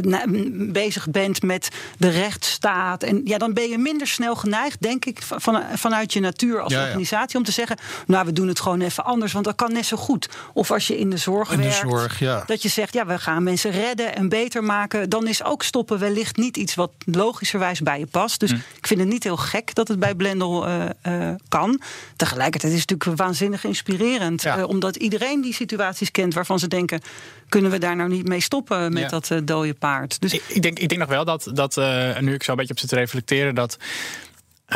[0.53, 1.68] bezig bent met
[1.99, 3.03] de rechtsstaat.
[3.03, 6.75] En ja, dan ben je minder snel geneigd, denk ik, van, vanuit je natuur als
[6.75, 9.87] organisatie, om te zeggen: Nou, we doen het gewoon even anders, want dat kan net
[9.87, 10.29] zo goed.
[10.53, 12.42] Of als je in de zorg in werkt, de zorg, ja.
[12.47, 15.09] dat je zegt: Ja, we gaan mensen redden en beter maken.
[15.09, 18.40] Dan is ook stoppen wellicht niet iets wat logischerwijs bij je past.
[18.40, 18.57] Dus hm.
[18.77, 21.81] ik vind het niet heel gek dat het bij Blendel uh, uh, kan.
[22.16, 27.00] Tegelijkertijd is het natuurlijk waanzinnig inspirerend eh, omdat iedereen die situaties kent waarvan ze denken:
[27.48, 30.20] kunnen we daar nou niet mee stoppen met dat uh, dode paard?
[30.20, 32.56] Dus ik, ik, denk, ik denk nog wel dat, dat uh, nu ik zo een
[32.56, 33.76] beetje op zit te reflecteren, dat.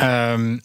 [0.01, 0.61] Um,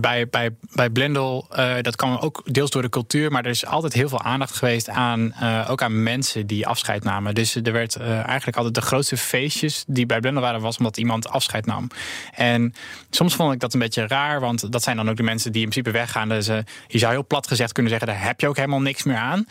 [0.00, 3.66] bij, bij, bij Blendel, uh, dat kwam ook deels door de cultuur, maar er is
[3.66, 7.34] altijd heel veel aandacht geweest aan, uh, ook aan mensen die afscheid namen.
[7.34, 10.96] Dus er werd uh, eigenlijk altijd de grootste feestjes die bij Blendel waren, was omdat
[10.96, 11.88] iemand afscheid nam.
[12.34, 12.74] En
[13.10, 15.62] soms vond ik dat een beetje raar, want dat zijn dan ook de mensen die
[15.62, 16.28] in principe weggaan.
[16.28, 16.46] Dus
[16.86, 19.46] je zou heel plat gezegd kunnen zeggen, daar heb je ook helemaal niks meer aan.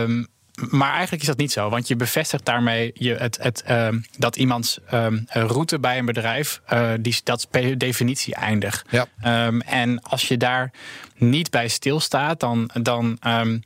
[0.00, 3.88] Um, maar eigenlijk is dat niet zo, want je bevestigt daarmee je, het, het, uh,
[4.18, 8.84] dat iemands uh, route bij een bedrijf, uh, die, dat is per definitie eindig.
[8.90, 9.46] Ja.
[9.46, 10.72] Um, en als je daar
[11.16, 13.62] niet bij stilstaat, dan, dan um,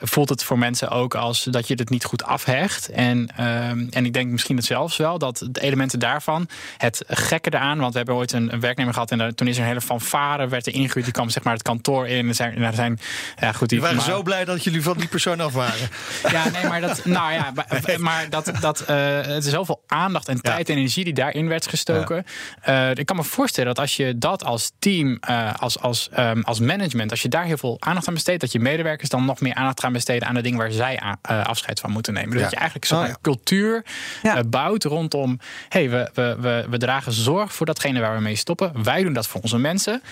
[0.00, 2.88] voelt het voor mensen ook als dat je het niet goed afhecht.
[2.88, 7.54] En, ehm, en ik denk misschien het zelfs wel dat de elementen daarvan, het gekke
[7.54, 9.80] eraan, want we hebben ooit een, een werknemer gehad en toen is er een hele
[9.80, 12.28] fanfare, werd er ingehuurd, die kwam zeg maar het kantoor in.
[12.28, 12.98] En zijn, er zijn,
[13.40, 15.88] ja, goed, die waren maar, zo blij dat jullie van die persoon af waren.
[16.30, 17.52] Ja, nee, maar dat, nou ja,
[17.98, 21.66] maar dat, dat uh, het is zoveel aandacht en tijd en energie die daarin werd
[21.66, 22.24] gestoken.
[22.68, 26.42] Uh, ik kan me voorstellen dat als je dat als team, uh, als, als, um,
[26.42, 29.40] als management, als je daar heel veel aandacht aan besteedt, dat je medewerkers dan nog
[29.40, 31.00] meer aandacht gaan besteden aan de dingen waar zij
[31.30, 32.30] uh, afscheid van moeten nemen.
[32.30, 33.84] Dus dat je eigenlijk zo'n oh, cultuur
[34.22, 38.36] uh, bouwt rondom: hey, we, we, we, we dragen zorg voor datgene waar we mee
[38.36, 38.82] stoppen.
[38.82, 40.02] Wij doen dat voor onze mensen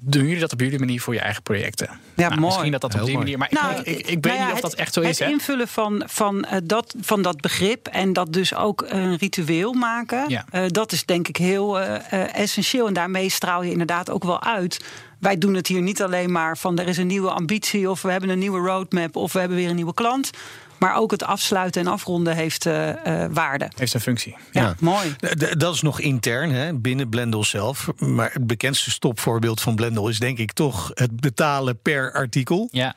[0.00, 1.86] doen jullie dat op jullie manier voor je eigen projecten?
[1.86, 2.44] Ja, Nou, mooi.
[2.44, 3.38] Misschien dat dat op Heel die manier.
[3.38, 5.10] Maar Nou, ik, ik, ik weet nou ja, niet of het- dat echt zo het
[5.10, 5.18] is.
[5.18, 5.26] Hè?
[5.26, 10.24] invullen van, van, eh, dat, van dat begrip en dat dus ook een ritueel maken,
[10.28, 10.44] Ja.
[10.50, 12.86] eh, dat is denk ik heel eh, eh, essentieel.
[12.86, 14.84] En daarmee straal je inderdaad ook wel uit.
[15.20, 18.10] Wij doen het hier niet alleen maar van er is een nieuwe ambitie of we
[18.10, 20.30] hebben een nieuwe roadmap of we hebben weer een nieuwe klant.
[20.78, 23.70] Maar ook het afsluiten en afronden heeft eh, eh, waarde.
[23.76, 24.36] Heeft een functie.
[24.52, 24.74] Ja, Ja.
[24.80, 25.14] mooi.
[25.16, 27.88] D- Dat is nog intern hè, binnen Blendel zelf.
[27.98, 32.68] Maar het bekendste stopvoorbeeld van Blendel is denk ik toch het betalen per artikel.
[32.70, 32.94] Ja.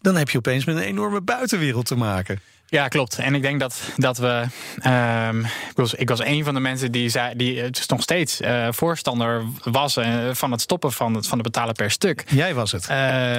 [0.00, 2.40] Dan heb je opeens met een enorme buitenwereld te maken.
[2.72, 3.18] Ja, klopt.
[3.18, 4.44] En ik denk dat, dat we.
[4.78, 8.02] ehm, ik, was, ik was een van de mensen die, zei, die het is nog
[8.02, 12.24] steeds eh, voorstander was eh, van het stoppen van het, van het betalen per stuk.
[12.28, 12.86] Jij was het.
[12.88, 12.96] Eh,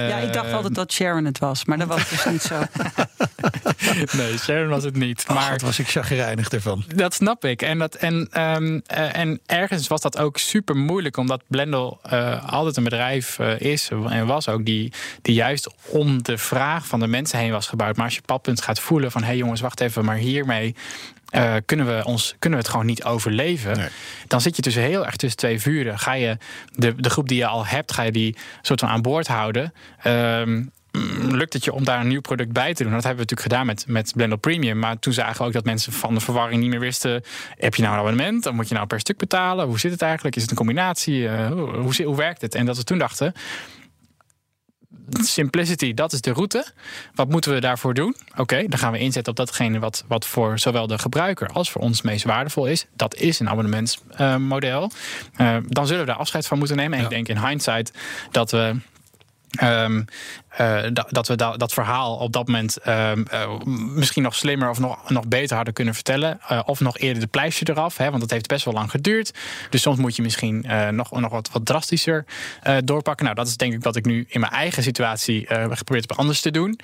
[0.08, 2.62] Ja, ik dacht altijd dat Sharon het was, maar dat was dus niet zo.
[4.16, 5.24] Nee, Sharon was het niet.
[5.28, 6.84] Maar was ik chagrijnig ervan.
[6.94, 7.62] Dat snap ik.
[7.62, 12.52] En, dat, en, ehm, eh, en ergens was dat ook super moeilijk, omdat Blendel eh,
[12.52, 14.92] altijd een bedrijf eh, is en was ook, die,
[15.22, 17.96] die juist om de vraag van de mensen heen was gebouwd.
[17.96, 20.74] Maar als je padpunt gaat voelen van hé hey jongens, wacht even, maar hiermee.
[21.30, 23.76] eh, kunnen, we ons, kunnen we het gewoon niet overleven?
[23.76, 23.88] Nee.
[24.26, 25.98] Dan zit je dus heel erg tussen twee vuren.
[25.98, 26.36] Ga je
[26.72, 29.72] de, de groep die je al hebt, ga je die soort van aan boord houden?
[30.94, 32.92] Mm, lukt het je om daar een nieuw product bij te doen?
[32.92, 34.78] Dat hebben we natuurlijk gedaan met, met Blendel Premium.
[34.78, 37.22] Maar toen zagen we ook dat mensen van de verwarring niet meer wisten...
[37.56, 38.42] heb je nou een abonnement?
[38.42, 39.66] Dan moet je nou per stuk betalen?
[39.66, 40.36] Hoe zit het eigenlijk?
[40.36, 41.28] Is het een combinatie?
[41.28, 42.54] Eh, hoe, hoe werkt het?
[42.54, 43.32] En dat we toen dachten...
[45.10, 46.66] Simplicity, dat is de route.
[47.14, 48.16] Wat moeten we daarvoor doen?
[48.36, 51.82] Oké, dan gaan we inzetten op datgene wat, wat voor zowel de gebruiker als voor
[51.82, 52.86] ons meest waardevol is.
[52.96, 54.90] Dat is een abonnementsmodel.
[55.36, 56.92] Eh, dan zullen we daar afscheid van moeten nemen.
[56.92, 57.04] En Ja.
[57.10, 57.92] ik denk in hindsight
[58.30, 58.76] dat we
[59.54, 60.02] Ehm,
[60.56, 63.58] eh, dat, dat we da- dat verhaal op dat moment ehm, eh,
[63.94, 66.40] misschien nog slimmer of nog, nog beter hadden kunnen vertellen.
[66.48, 69.32] Eh, of nog eerder de pleister eraf, hè, want dat heeft best wel lang geduurd.
[69.70, 72.24] Dus soms moet je misschien nog, nog wat, wat drastischer
[72.84, 73.24] doorpakken.
[73.24, 76.40] Nou, dat is denk ik wat ik nu in mijn eigen situatie geprobeerd heb anders
[76.40, 76.78] te doen.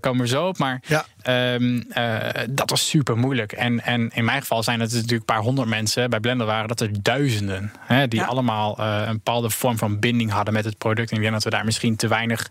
[0.00, 0.58] Komen we zo op.
[0.58, 1.04] Maar Ja.
[1.22, 2.18] Ehm, eh,
[2.50, 3.52] dat was super moeilijk.
[3.52, 6.10] En, en in mijn geval zijn het natuurlijk een paar honderd mensen.
[6.10, 7.72] Bij Blender waren dat er duizenden.
[7.80, 8.26] Hè, die Ja.
[8.26, 11.10] allemaal een bepaalde vorm van binding hadden met het product.
[11.10, 12.50] En ik denk dat we daar misschien te weinig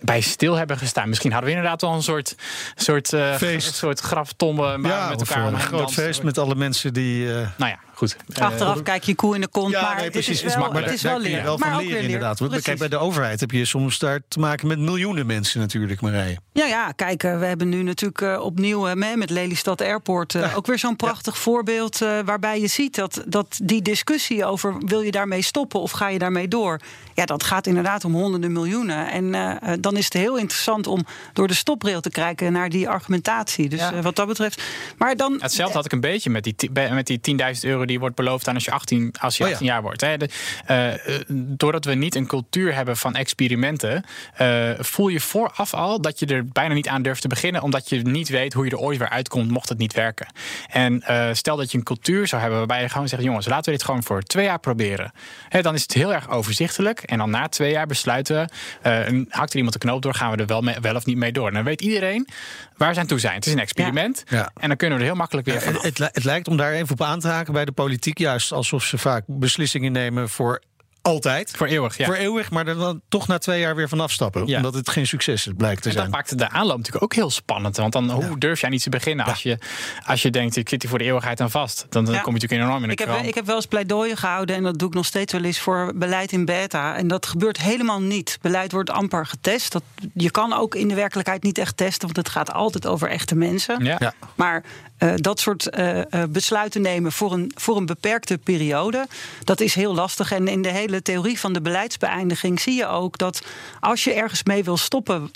[0.00, 1.08] bij stil hebben gestaan.
[1.08, 2.34] Misschien hadden we inderdaad wel een soort,
[2.74, 3.66] soort, eh, Feest.
[3.68, 6.02] een soort graftombe maar ja, met elkaar een omheen groot dansen.
[6.02, 7.28] feest met alle mensen die...
[7.34, 8.16] eh, Nou ja, goed.
[8.34, 10.42] Eh, Achteraf kijk je koe in de kont, ja, maar nee, het precies.
[10.42, 11.44] is wel, maar het is wel je leren.
[11.44, 12.14] wel van maar ook leren, weer leren.
[12.14, 12.38] inderdaad.
[12.50, 16.00] Want Kijk, bij de overheid heb je soms daar te maken met miljoenen mensen natuurlijk,
[16.00, 16.38] Marije.
[16.52, 20.34] Ja, ja, kijk, eh, we hebben nu natuurlijk eh, opnieuw eh, mee met Lelystad Airport
[20.34, 24.74] eh, ook weer zo'n prachtig voorbeeld eh, waarbij je ziet dat, dat die discussie over
[24.78, 26.80] wil je daarmee stoppen of ga je daarmee door,
[27.14, 29.10] ja, dat gaat inderdaad om honderden miljoenen.
[29.10, 32.68] En eh, eh, dan is het heel interessant om door de stoprail te kijken naar
[32.68, 33.68] die argumentatie.
[33.68, 33.92] Dus Ja.
[33.92, 34.62] eh, wat dat betreft.
[34.98, 35.38] Maar dan.
[35.40, 38.54] Hetzelfde had ik een beetje met die, met die 10.000 euro die wordt beloofd aan
[38.54, 39.54] als je 18, als je Oh ja.
[39.54, 40.00] 18 jaar wordt.
[40.00, 40.16] Hè.
[40.16, 40.28] De,
[40.66, 46.00] eh, eh, doordat we niet een cultuur hebben van experimenten, eh, voel je vooraf al
[46.00, 48.70] dat je er bijna niet aan durft te beginnen, omdat je niet weet hoe je
[48.70, 50.26] er ooit weer uitkomt mocht het niet werken.
[50.68, 53.64] En eh, stel dat je een cultuur zou hebben waarbij je gewoon zegt: jongens, laten
[53.64, 55.12] we dit gewoon voor twee jaar proberen.
[55.48, 57.00] Hè, dan is het heel erg overzichtelijk.
[57.02, 58.48] En dan na twee jaar besluiten we,
[58.88, 61.04] eh, een- hakt er iemand de knoop door, gaan we er wel, mee, wel of
[61.04, 61.48] niet mee door.
[61.48, 62.28] En dan weet iedereen
[62.76, 63.34] waar ze aan toe zijn.
[63.34, 64.24] Het is een experiment.
[64.28, 64.50] Ja.
[64.54, 66.92] En dan kunnen we er heel makkelijk weer van het, het lijkt om daar even
[66.92, 70.62] op aan te haken bij de politiek, juist alsof ze vaak beslissingen nemen voor
[71.06, 71.50] altijd.
[71.56, 72.04] Voor eeuwig, ja.
[72.06, 74.46] Voor eeuwig, maar er dan toch na twee jaar weer van afstappen.
[74.46, 74.56] Ja.
[74.56, 76.14] Omdat het geen succes is, blijkt te En dat zijn.
[76.14, 77.76] maakt de aanloop natuurlijk ook heel spannend.
[77.76, 79.58] Want dan, hoe durf jij niet te beginnen als, je,
[80.06, 81.86] als je denkt, ik zit hier voor de eeuwigheid aan vast.
[81.88, 82.20] Dan, dan Ja.
[82.20, 84.62] kom je natuurlijk enorm in de Ik heb, ik heb wel eens pleidooien gehouden en
[84.62, 86.96] dat doe ik nog steeds wel eens voor beleid in beta.
[86.96, 88.38] En dat gebeurt helemaal niet.
[88.40, 89.72] Beleid wordt amper getest.
[89.72, 89.82] Dat,
[90.14, 93.34] je kan ook in de werkelijkheid niet echt testen, want het gaat altijd over echte
[93.34, 93.84] mensen.
[93.84, 93.96] ja.
[93.98, 94.12] Ja.
[94.34, 94.62] Maar
[94.98, 99.06] eh, dat soort eh, eh, besluiten nemen voor een, voor een beperkte periode,
[99.44, 100.32] dat is heel lastig.
[100.32, 103.42] En in de hele theorie van de beleidsbeëindiging zie je ook dat
[103.80, 105.30] als je ergens mee wil stoppen,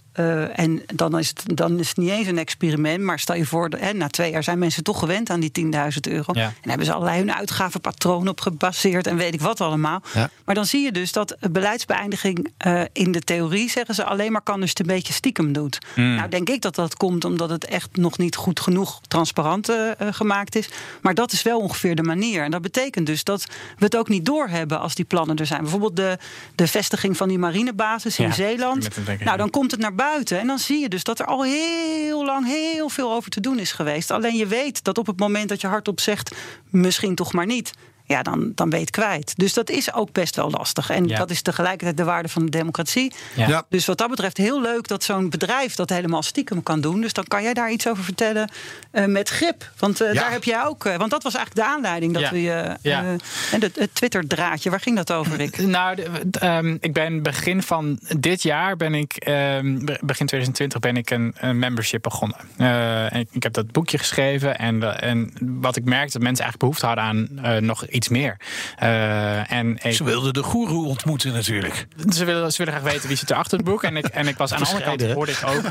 [0.55, 3.68] en dan is, het, dan is het niet eens een experiment, maar stel je voor,
[3.79, 5.68] hè, na twee jaar zijn mensen toch gewend aan die 10.000
[6.01, 6.33] euro.
[6.33, 6.53] Ja.
[6.62, 10.03] En hebben ze allerlei hun uitgavenpatroon op gebaseerd en weet ik wat allemaal.
[10.14, 10.31] Ja.
[10.44, 12.53] Maar dan zie je dus dat beleidsbeëindiging
[12.92, 15.79] in de theorie, zeggen ze, alleen maar kan als je het een beetje stiekem doet.
[15.94, 19.90] Nou, denk ik dat dat komt omdat het echt nog niet goed genoeg transparant eh,
[19.90, 20.68] eh, gemaakt is.
[21.00, 22.44] Maar dat is wel ongeveer de manier.
[22.44, 23.46] En dat betekent dus dat
[23.78, 25.60] we het ook niet doorhebben als die plannen er zijn.
[25.60, 26.18] Bijvoorbeeld de,
[26.54, 28.88] de vestiging van die marinebasis in Ja, Zeeland.
[29.24, 30.40] Nou, dan komt het naar buiten.
[30.40, 33.58] En dan zie je dus dat er al heel lang heel veel over te doen
[33.58, 34.10] is geweest.
[34.10, 36.34] Alleen je weet dat op het moment dat je hardop zegt,
[36.70, 37.72] misschien toch maar niet.
[38.11, 39.33] Ja, dan, dan ben je het kwijt.
[39.37, 40.90] Dus dat is ook best wel lastig.
[40.90, 41.16] En Ja.
[41.18, 43.12] dat is tegelijkertijd de waarde van de democratie.
[43.37, 43.49] Ja.
[43.49, 43.64] Ja.
[43.68, 47.01] Dus wat dat betreft heel leuk dat zo'n bedrijf dat helemaal stiekem kan doen.
[47.01, 48.51] Dus dan kan jij daar iets over vertellen
[48.90, 49.70] eh, met grip.
[49.79, 50.20] Want eh, Ja.
[50.20, 50.85] daar heb jij ook.
[50.85, 52.31] eh, want dat was eigenlijk de aanleiding dat Ja.
[52.31, 52.38] we.
[52.51, 53.03] eh, Ja.
[53.03, 53.09] eh,
[53.53, 55.59] en de- het Twitter-draadje, waar ging dat over, Rick?
[55.79, 60.79] Nou, de- ehm, ik ben begin van dit jaar ben ik ehm, be- begin 2020
[60.79, 62.37] ben ik een, een membership begonnen.
[62.57, 66.44] Eh, en ik, ik heb dat boekje geschreven en, en wat ik merkte dat mensen
[66.44, 68.36] eigenlijk behoefte hadden aan eh, nog iets meer.
[68.78, 71.86] Eh, en ik, Ze wilden de goeroe ontmoeten natuurlijk.
[72.14, 73.82] ze willen, ze willen graag weten wie zit er achter het boek.
[73.82, 75.64] En ik, en ik was aan de andere kant hoorde ik ook.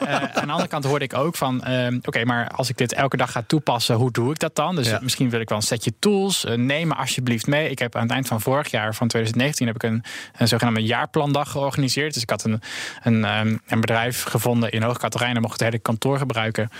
[0.00, 1.64] eh, aan de andere kant hoorde ik ook van.
[1.64, 4.76] ehm, Oké, maar als ik dit elke dag ga toepassen, hoe doe ik dat dan?
[4.76, 4.98] Dus Ja.
[5.02, 6.44] misschien wil ik wel een setje tools.
[6.44, 7.70] Eh, neem me alsjeblieft mee.
[7.70, 10.04] Ik heb aan het eind van vorig jaar, van 2019, heb ik een,
[10.36, 12.14] een zogenaamde jaarplandag georganiseerd.
[12.14, 12.60] Dus ik had een,
[13.02, 16.70] een, ehm, een bedrijf gevonden in Hoog Katerijnen, mocht het hele kantoor gebruiken.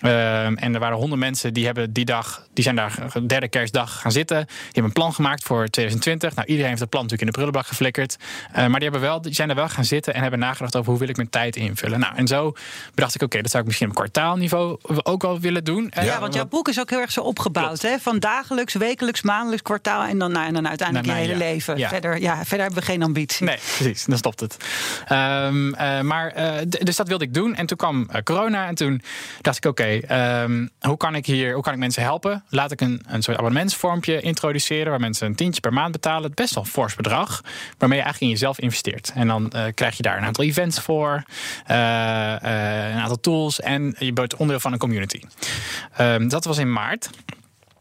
[0.00, 3.48] Ehm, en er waren honderd mensen die hebben die dag, die zijn daar de derde
[3.48, 4.39] kerstdag gaan zitten.
[4.46, 6.34] Die hebben een plan gemaakt voor 2020.
[6.34, 8.16] Nou, iedereen heeft het plan natuurlijk in de prullenbak geflikkerd.
[8.52, 10.90] Eh, maar die, hebben wel, die zijn er wel gaan zitten en hebben nagedacht over
[10.90, 12.00] hoe wil ik mijn tijd invullen.
[12.00, 12.52] Nou, en zo
[12.94, 15.90] bedacht ik, oké, dat zou ik misschien op kwartaalniveau ook wel willen doen.
[15.90, 17.82] Eh, Ja, want jouw boek is ook heel erg zo opgebouwd.
[17.82, 17.98] Hè?
[17.98, 21.38] Van dagelijks, wekelijks, maandelijks, kwartaal en dan, nou, en dan uiteindelijk je hele ja.
[21.38, 21.78] leven.
[21.78, 21.88] Ja.
[21.88, 23.46] Verder, ja, verder hebben we geen ambitie.
[23.46, 24.04] Nee, precies.
[24.04, 24.56] Dan stopt het.
[25.06, 27.54] Ehm, eh, maar, eh, dus dat wilde ik doen.
[27.54, 28.66] En toen kwam eh, corona.
[28.66, 29.02] En toen
[29.40, 32.44] dacht ik, oké, ehm, hoe kan ik hier, hoe kan ik mensen helpen?
[32.48, 34.90] Laat ik een, een soort abonnementsvormpje introduceren...
[34.90, 36.32] waar mensen een tientje per maand betalen.
[36.34, 37.40] Best wel een fors bedrag.
[37.78, 39.12] Waarmee je eigenlijk in jezelf investeert.
[39.14, 41.22] En dan eh, krijg je daar een aantal events voor.
[41.66, 43.60] eh, eh, een aantal tools.
[43.60, 45.20] En je bent onderdeel van een community.
[45.96, 47.10] Ehm, dat was in maart.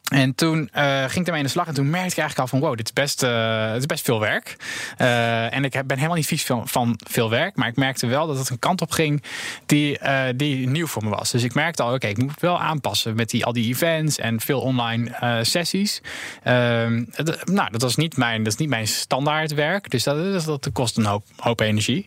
[0.10, 2.60] En toen eh, ging ik ermee in de slag en toen merkte ik eigenlijk al
[2.60, 4.56] van wow, dit is best, eh, het is best veel werk.
[4.98, 8.38] Eh, en ik ben helemaal niet vies van, veel werk, maar ik merkte wel dat
[8.38, 9.24] het een kant op ging
[9.66, 10.00] die,
[10.36, 11.32] die nieuw voor me was.
[11.32, 14.40] Dus ik merkte al, oké, ik moet wel aanpassen met die, al die events en
[14.40, 16.02] veel online sessies.
[16.44, 17.04] Ehm,
[17.44, 20.70] nou, dat, was niet mijn, dat is niet mijn standaard werk, dus dat, dat, dat
[20.74, 22.06] kost een hoop, hoop energie.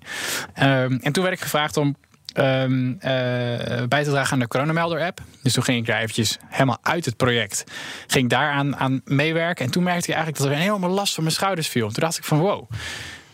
[0.54, 1.96] Ehm, en toen werd ik gevraagd om
[2.32, 5.20] eh, bij te dragen aan de coronamelder-app.
[5.42, 7.64] Dus toen ging ik daar eventjes helemaal uit het project.
[8.06, 9.64] Ging ik daaraan aan meewerken.
[9.64, 11.90] En toen merkte ik eigenlijk dat er een enorme last van mijn schouders viel.
[11.90, 12.70] Toen dacht ik van wow.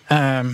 [0.06, 0.52] ehm,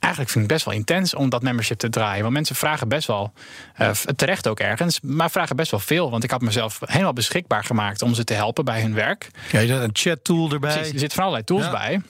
[0.00, 2.22] Eigenlijk vind ik het best wel intens om dat membership te draaien.
[2.22, 3.32] Want mensen vragen best wel,
[3.74, 6.10] eh, terecht ook ergens, maar vragen best wel veel.
[6.10, 9.30] Want ik had mezelf helemaal beschikbaar gemaakt om ze te helpen bij hun werk.
[9.50, 10.72] Ja, je had een chat-tool erbij.
[10.72, 11.70] Precies, er zitten van allerlei tools Ja.
[11.70, 12.00] bij.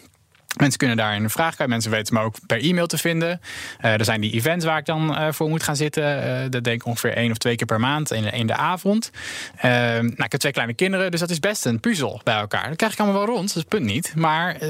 [0.57, 1.71] Mensen kunnen daar een vraag kwijt.
[1.71, 3.41] Mensen weten me ook per e-mail te vinden.
[3.81, 6.23] Eh, er zijn die events waar ik dan eh, voor moet gaan zitten.
[6.23, 9.11] Eh, dat denk ik ongeveer één of twee keer per maand in, de avond.
[9.63, 12.69] Nou, ik heb twee kleine kinderen, dus dat is best een puzzel bij elkaar.
[12.69, 14.13] Dat krijg ik allemaal wel rond, dat is punt niet.
[14.17, 14.63] Maar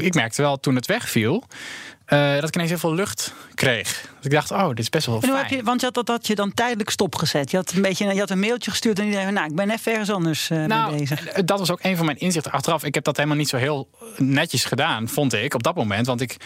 [0.00, 1.44] ik merkte wel toen het wegviel...
[2.10, 4.08] eh, dat ik ineens heel veel lucht kreeg.
[4.16, 5.36] Dus ik dacht, oh, dit is best wel fijn.
[5.36, 7.50] heb je, want je had dat had je dan tijdelijk stopgezet.
[7.50, 9.70] Je had een, beetje, je had een mailtje gestuurd en iedereen zei, nou, ik ben
[9.70, 11.26] even ergens anders eh, Nou, mee bezig.
[11.26, 12.84] eh, dat was ook een van mijn inzichten achteraf.
[12.84, 16.06] Ik heb dat helemaal niet zo heel netjes gedaan, vond ik, op dat moment.
[16.06, 16.36] Want ik,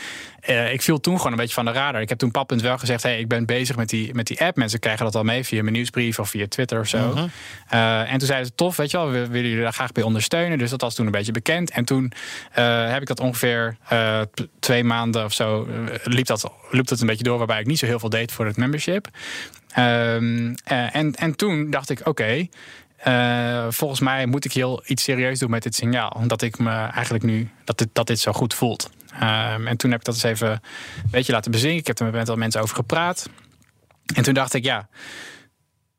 [0.44, 2.00] eh, ik viel toen gewoon een beetje van de radar.
[2.00, 4.56] Ik heb toen pappunt wel gezegd, hey, ik ben bezig met die, met die app.
[4.56, 7.08] Mensen krijgen dat al mee via mijn nieuwsbrief of via Twitter of zo.
[7.08, 7.26] Mhm.
[7.68, 10.02] Eh, en toen zeiden ze, tof, weet je wel, we willen jullie daar graag bij
[10.02, 10.58] ondersteunen.
[10.58, 11.70] Dus dat was toen een beetje bekend.
[11.70, 12.12] En toen
[12.52, 13.76] eh, heb ik dat ongeveer
[14.58, 15.68] twee maanden of zo,
[16.04, 17.38] liep, dat, liep dat een beetje door...
[17.38, 19.08] waarbij ik niet zo heel veel deed voor het membership.
[19.72, 22.46] Ehm, eh, en, en toen dacht ik, oké...
[23.68, 26.22] volgens mij moet ik heel iets serieus doen met dit signaal.
[26.26, 28.90] Dat ik me eigenlijk nu dat dit, dat dit zo goed voelt.
[29.20, 31.78] Ehm, en toen heb ik dat eens even een beetje laten bezinken.
[31.78, 33.28] Ik heb er met aantal mensen over gepraat.
[34.14, 34.88] En toen dacht ik, ja,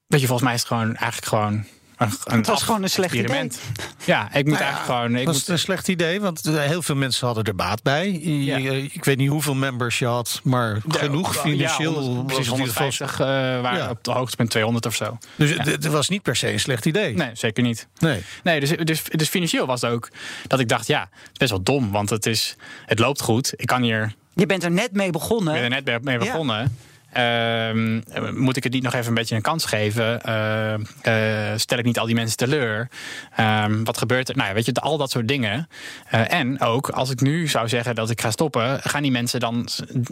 [0.07, 1.65] weet je, volgens mij is het gewoon eigenlijk gewoon
[1.97, 3.59] een, een Het was gewoon een slecht experiment.
[4.05, 5.11] Ja, ik moet Nou ja, eigenlijk gewoon.
[5.23, 8.11] Moet, is een slecht idee, want eh, heel veel mensen hadden er baat bij.
[8.21, 8.57] Ja.
[8.91, 11.93] Ik weet niet hoeveel members je had, maar genoeg Ja, financieel.
[11.93, 13.25] 100, precies was het in ieder geval- 150 eh
[13.61, 13.89] waren Ja.
[13.89, 15.17] op de hoogtepunt 200 of zo.
[15.35, 17.13] Dus het, het was niet per se een slecht idee.
[17.13, 17.87] Nee, zeker niet.
[17.97, 18.23] Nee.
[18.43, 20.09] Nee, dus, dus, dus financieel was het ook
[20.47, 22.55] dat ik dacht, ja, het is best wel dom, want het, is,
[22.85, 23.53] het loopt goed.
[23.55, 25.53] Ik kan hier Je bent er net mee begonnen.
[25.55, 26.25] Ik ben er net mee- Ja.
[26.25, 26.77] begonnen.
[27.15, 28.01] Ehm,
[28.33, 30.21] moet ik het niet nog even een beetje een kans geven?
[30.21, 32.89] Eh, eh, stel ik niet al die mensen teleur?
[33.35, 34.35] Ehm, wat gebeurt er?
[34.35, 35.67] Nou ja, weet je, al dat soort dingen.
[36.09, 39.39] Eh, en ook, als ik nu zou zeggen dat ik ga stoppen, gaan die mensen
[39.39, 39.67] dan,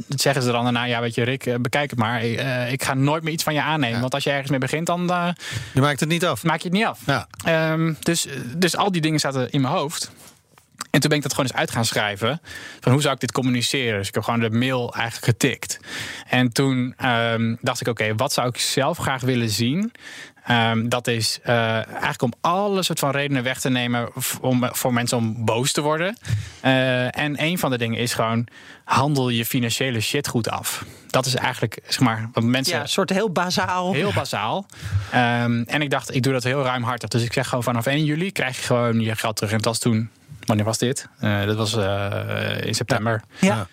[0.10, 2.24] zeggen ze dan daarna, ja, weet je, Rick, bekijk het maar.
[2.72, 4.02] Ik ga nooit meer iets van je aannemen.
[4.02, 5.02] Want als je ergens mee begint, dan
[5.74, 6.44] Je maakt het niet af.
[6.44, 7.00] maak je het niet af.
[7.06, 7.28] Ja.
[7.46, 10.12] Ehm, dus, dus al die dingen zaten in mijn hoofd.
[10.94, 12.42] En toen ben ik dat gewoon eens uit gaan schrijven.
[12.80, 13.98] Van hoe zou ik dit communiceren?
[13.98, 15.80] Dus ik heb gewoon de mail eigenlijk getikt.
[16.28, 19.92] En toen ehm, dacht ik, oké, wat zou ik zelf graag willen zien?
[20.46, 21.56] Ehm, dat is eh,
[21.88, 24.10] eigenlijk om alle soort van redenen weg te nemen
[24.42, 26.18] om, voor mensen om boos te worden.
[26.62, 28.48] Eh, en een van de dingen is gewoon
[28.84, 30.86] handel je financiële shit goed af.
[31.08, 33.94] Dat is eigenlijk, zeg maar, wat mensen Ja, een soort heel bazaal.
[33.94, 34.66] Heel bazaal.
[35.12, 37.10] Ehm, en ik dacht, ik doe dat heel ruimhartig.
[37.10, 39.52] Dus ik zeg gewoon vanaf 1 juli krijg je gewoon je geld terug.
[39.52, 40.10] En het was toen
[40.46, 41.08] Wanneer was dit?
[41.22, 43.22] Uh, dat was uh, in september.
[43.40, 43.68] Ja.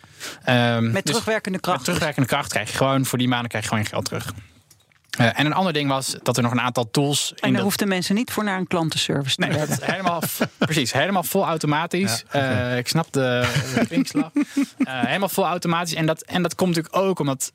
[0.44, 0.76] ja.
[0.76, 1.76] Um, met terugwerkende kracht.
[1.76, 4.32] Met terugwerkende kracht krijg je gewoon voor die maanden krijg je gewoon je geld terug.
[5.18, 7.32] Uh, en een ander ding was dat er nog een aantal tools.
[7.34, 9.78] En dan hoefden mensen niet voor naar een klantenservice te nee, hebben.
[9.80, 10.22] helemaal,
[10.58, 12.24] precies, helemaal vol automatisch.
[12.32, 13.48] Ja, uh, ik snap de,
[13.88, 14.24] de uh,
[15.06, 15.94] helemaal vol automatisch.
[15.94, 17.52] En dat, en dat komt natuurlijk ook omdat,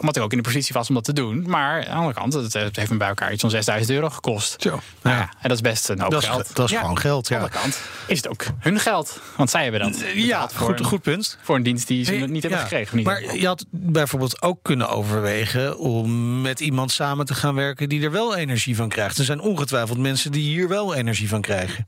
[0.00, 1.44] omdat ik ook in de positie was om dat te doen.
[1.48, 4.10] Maar aan de andere kant, het, het heeft me bij elkaar iets van 6000 euro
[4.10, 4.62] gekost.
[4.62, 4.80] Zo.
[5.02, 5.22] Nou ja.
[5.22, 6.44] en dat is best een hoop dat geld.
[6.44, 7.38] Is, dat is gewoon geld, ja.
[7.38, 9.20] Aan de andere kant is het ook hun geld.
[9.36, 10.02] Want zij hebben dat.
[10.14, 11.38] Ja, goed, een, goed punt.
[11.42, 12.96] Voor een dienst die ze niet hebben gekregen.
[12.96, 17.88] Niet maar je had bijvoorbeeld ook kunnen overwegen om met iemand samen te gaan werken
[17.88, 19.18] die er wel energie van krijgt.
[19.18, 21.86] Er zijn ongetwijfeld mensen die hier wel energie van krijgen.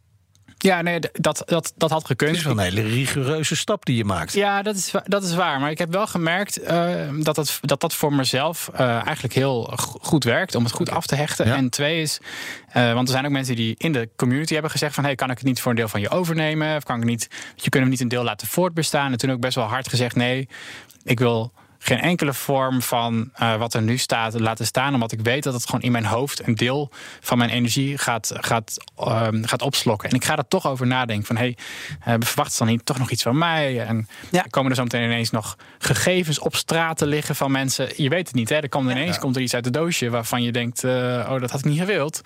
[0.62, 2.30] Ja, nee, dat, dat, dat had gekund.
[2.30, 4.32] Het is wel een hele rigoureuze stap die je maakt.
[4.32, 5.60] Ja, dat is, dat is waar.
[5.60, 9.72] Maar ik heb wel gemerkt uh, dat, dat, dat dat voor mezelf uh, eigenlijk heel
[10.00, 10.54] goed werkt.
[10.54, 11.46] Om het goed af te hechten.
[11.46, 11.56] Ja.
[11.56, 12.20] En twee is,
[12.76, 15.04] uh, want er zijn ook mensen die in de community hebben gezegd van...
[15.04, 16.76] hey, kan ik het niet voor een deel van je overnemen?
[16.76, 19.12] Of kan ik niet, je kunt hem niet een deel laten voortbestaan?
[19.12, 20.48] En toen ook best wel hard gezegd, nee,
[21.04, 24.94] ik wil geen enkele vorm van uh, wat er nu staat laten staan.
[24.94, 26.90] Omdat ik weet dat het gewoon in mijn hoofd een deel
[27.20, 30.10] van mijn energie gaat, gaat, uh, gaat opslokken.
[30.10, 31.26] En ik ga er toch over nadenken.
[31.26, 31.54] Van hé,
[31.98, 33.80] hey, uh, verwacht dan niet toch nog iets van mij?
[33.80, 34.42] En ja.
[34.50, 37.88] komen er zo meteen ineens nog gegevens op straat te liggen van mensen.
[37.96, 38.56] Je weet het niet, hè?
[38.56, 39.20] Er komt ineens ja.
[39.20, 42.20] komt er iets uit de doosje waarvan je denkt: oh, dat had ik niet gewild.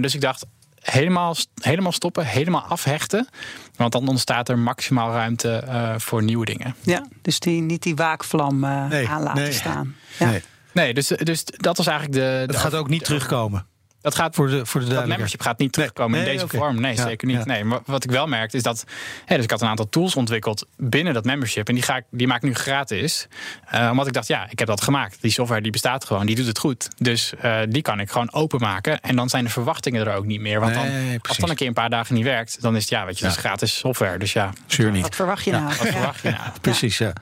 [0.00, 0.46] dus ik dacht,
[0.80, 3.28] helemaal, helemaal stoppen, helemaal afhechten.
[3.76, 6.74] Want dan ontstaat er maximaal ruimte uh, voor nieuwe dingen.
[6.80, 9.52] Ja, dus die, niet die waakvlam uh, nee, aan laten nee.
[9.52, 9.96] staan.
[10.18, 10.30] Ja.
[10.30, 10.42] Nee.
[10.72, 12.52] nee, dus, dus dat was eigenlijk de.
[12.52, 13.66] Het gaat ook niet terugkomen.
[14.00, 16.60] Dat gaat voor de, voor de dat membership gaat niet terugkomen nee, in deze okay.
[16.60, 16.80] vorm.
[16.80, 17.36] Nee, ja, zeker niet.
[17.36, 17.44] Ja.
[17.44, 18.84] Nee, maar wat ik wel merkte is dat.
[19.24, 21.68] Hè, dus ik had een aantal tools ontwikkeld binnen dat membership.
[21.68, 23.26] En die, ga ik, die maak ik nu gratis.
[23.74, 25.16] Uh, omdat ik dacht, ja, ik heb dat gemaakt.
[25.20, 26.88] Die software die bestaat gewoon, die doet het goed.
[26.96, 29.00] Dus uh, die kan ik gewoon openmaken.
[29.00, 30.60] En dan zijn de verwachtingen er ook niet meer.
[30.60, 32.90] Want dan, nee, als dan een keer een paar dagen niet werkt, dan is het
[32.90, 34.18] ja, weet je, dat is gratis software.
[34.18, 34.50] Dus ja.
[34.66, 35.02] Zuur niet.
[35.02, 35.64] Wat verwacht je nou?
[35.64, 36.50] Wat verwacht je nou?
[36.60, 37.12] Precies, ja.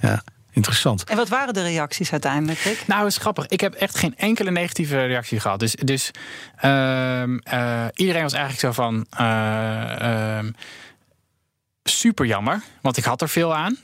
[0.00, 0.22] ja.
[0.54, 1.04] Interessant.
[1.04, 2.58] En wat waren de reacties uiteindelijk?
[2.58, 2.86] Rick?
[2.86, 3.46] Nou, is grappig.
[3.46, 5.58] Ik heb echt geen enkele negatieve reactie gehad.
[5.58, 6.10] Dus, dus
[6.64, 9.06] uh, uh, iedereen was eigenlijk zo van.
[9.20, 10.38] Uh,
[11.84, 13.78] super jammer, want ik had er veel aan.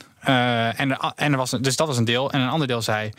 [0.77, 2.31] en, er, en er was, dus dat was een deel.
[2.33, 3.11] En een ander deel zei.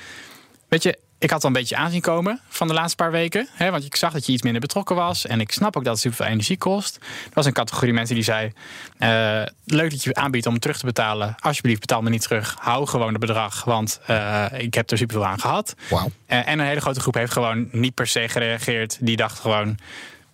[0.67, 3.47] Weet je, ik had al een beetje aanzien komen van de laatste paar weken.
[3.51, 5.25] Hè, want ik zag dat je iets minder betrokken was.
[5.25, 6.95] En ik snap ook dat het superveel energie kost.
[6.95, 8.51] Er was een categorie mensen die zei...
[8.99, 11.35] Uh, leuk dat je aanbiedt om terug te betalen.
[11.39, 12.55] Alsjeblieft, betaal me niet terug.
[12.59, 15.75] Hou gewoon het bedrag, want uh, ik heb er superveel aan gehad.
[15.89, 15.99] Wow.
[15.99, 18.97] Uh, en een hele grote groep heeft gewoon niet per se gereageerd.
[18.99, 19.77] Die dacht gewoon,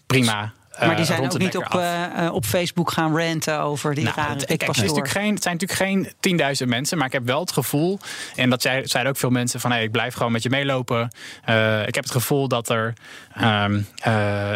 [0.06, 4.15] prima, maar die zijn ook niet op, uh, op Facebook gaan ranten over die nou,
[4.15, 7.25] rare het, kijk, het, is geen, het zijn natuurlijk geen 10.000 mensen, maar ik heb
[7.25, 7.99] wel het gevoel,
[8.35, 11.11] en dat zeiden ook veel mensen van hey, ik blijf gewoon met je meelopen.
[11.49, 12.93] Uh, ik heb het gevoel dat er,
[13.41, 14.51] um, uh,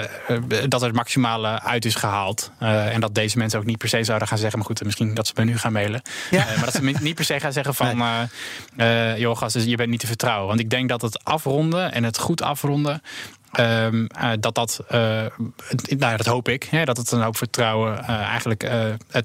[0.67, 2.51] dat er het maximale uit is gehaald.
[2.60, 5.27] en dat deze mensen ook niet per se zouden gaan zeggen, maar goed, misschien dat
[5.27, 6.01] ze me nu gaan mailen.
[6.31, 6.45] Ja.
[6.55, 8.27] maar dat ze niet per se gaan zeggen van
[8.75, 9.19] nee.
[9.19, 10.47] joh, gast, je bent niet te vertrouwen.
[10.47, 13.01] Want ik denk dat het afronden en het goed afronden,
[13.59, 15.25] Um, uh, dat dat, uh,
[15.87, 18.69] nou, dat hoop ik, hè, dat het een hoop vertrouwen uh, eigenlijk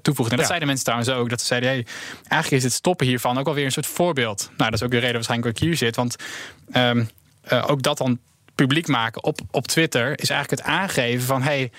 [0.03, 0.31] toevoegt.
[0.31, 0.47] En dat ja.
[0.47, 1.87] zeiden mensen trouwens ook, dat ze zeiden, hey,
[2.29, 4.51] eigenlijk is het stoppen hiervan ook alweer een soort voorbeeld.
[4.57, 6.17] Nou, dat is ook de reden waarschijnlijk dat ik hier zit, want
[6.77, 7.09] um,
[7.49, 8.19] ook dat dan
[8.55, 11.71] publiek maken op, op Twitter is eigenlijk het aangeven van, hey,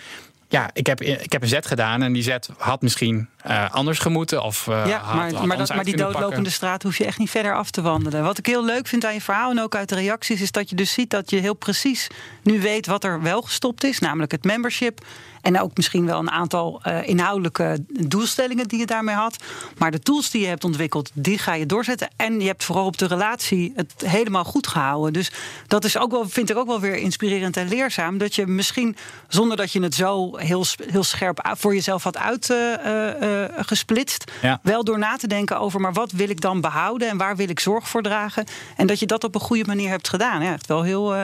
[0.47, 3.99] ja, ik heb, ik heb een zet gedaan en die zet had misschien uh, anders
[3.99, 4.43] gemoeten.
[4.43, 6.51] Of, uh, ja, maar, had, maar, dat, maar die doodlopende pakken.
[6.51, 8.23] straat hoef je echt niet verder af te wandelen.
[8.23, 10.41] Wat ik heel leuk vind aan je verhaal en ook uit de reacties...
[10.41, 12.07] is dat je dus ziet dat je heel precies
[12.43, 13.99] nu weet wat er wel gestopt is.
[13.99, 15.05] Namelijk het membership.
[15.41, 19.43] En ook misschien wel een aantal uh, inhoudelijke doelstellingen die je daarmee had.
[19.77, 22.09] Maar de tools die je hebt ontwikkeld, die ga je doorzetten.
[22.15, 25.13] En je hebt vooral op de relatie het helemaal goed gehouden.
[25.13, 25.31] Dus
[25.67, 28.17] dat is ook wel, vind ik ook wel weer inspirerend en leerzaam.
[28.17, 28.95] Dat je misschien,
[29.27, 34.29] zonder dat je het zo heel, heel scherp voor jezelf had uitgesplitst.
[34.29, 34.59] Uh, uh, ja.
[34.63, 37.49] Wel door na te denken over, maar wat wil ik dan behouden en waar wil
[37.49, 38.45] ik zorg voor dragen?
[38.75, 40.43] En dat je dat op een goede manier hebt gedaan.
[40.43, 41.15] Ja, wel heel.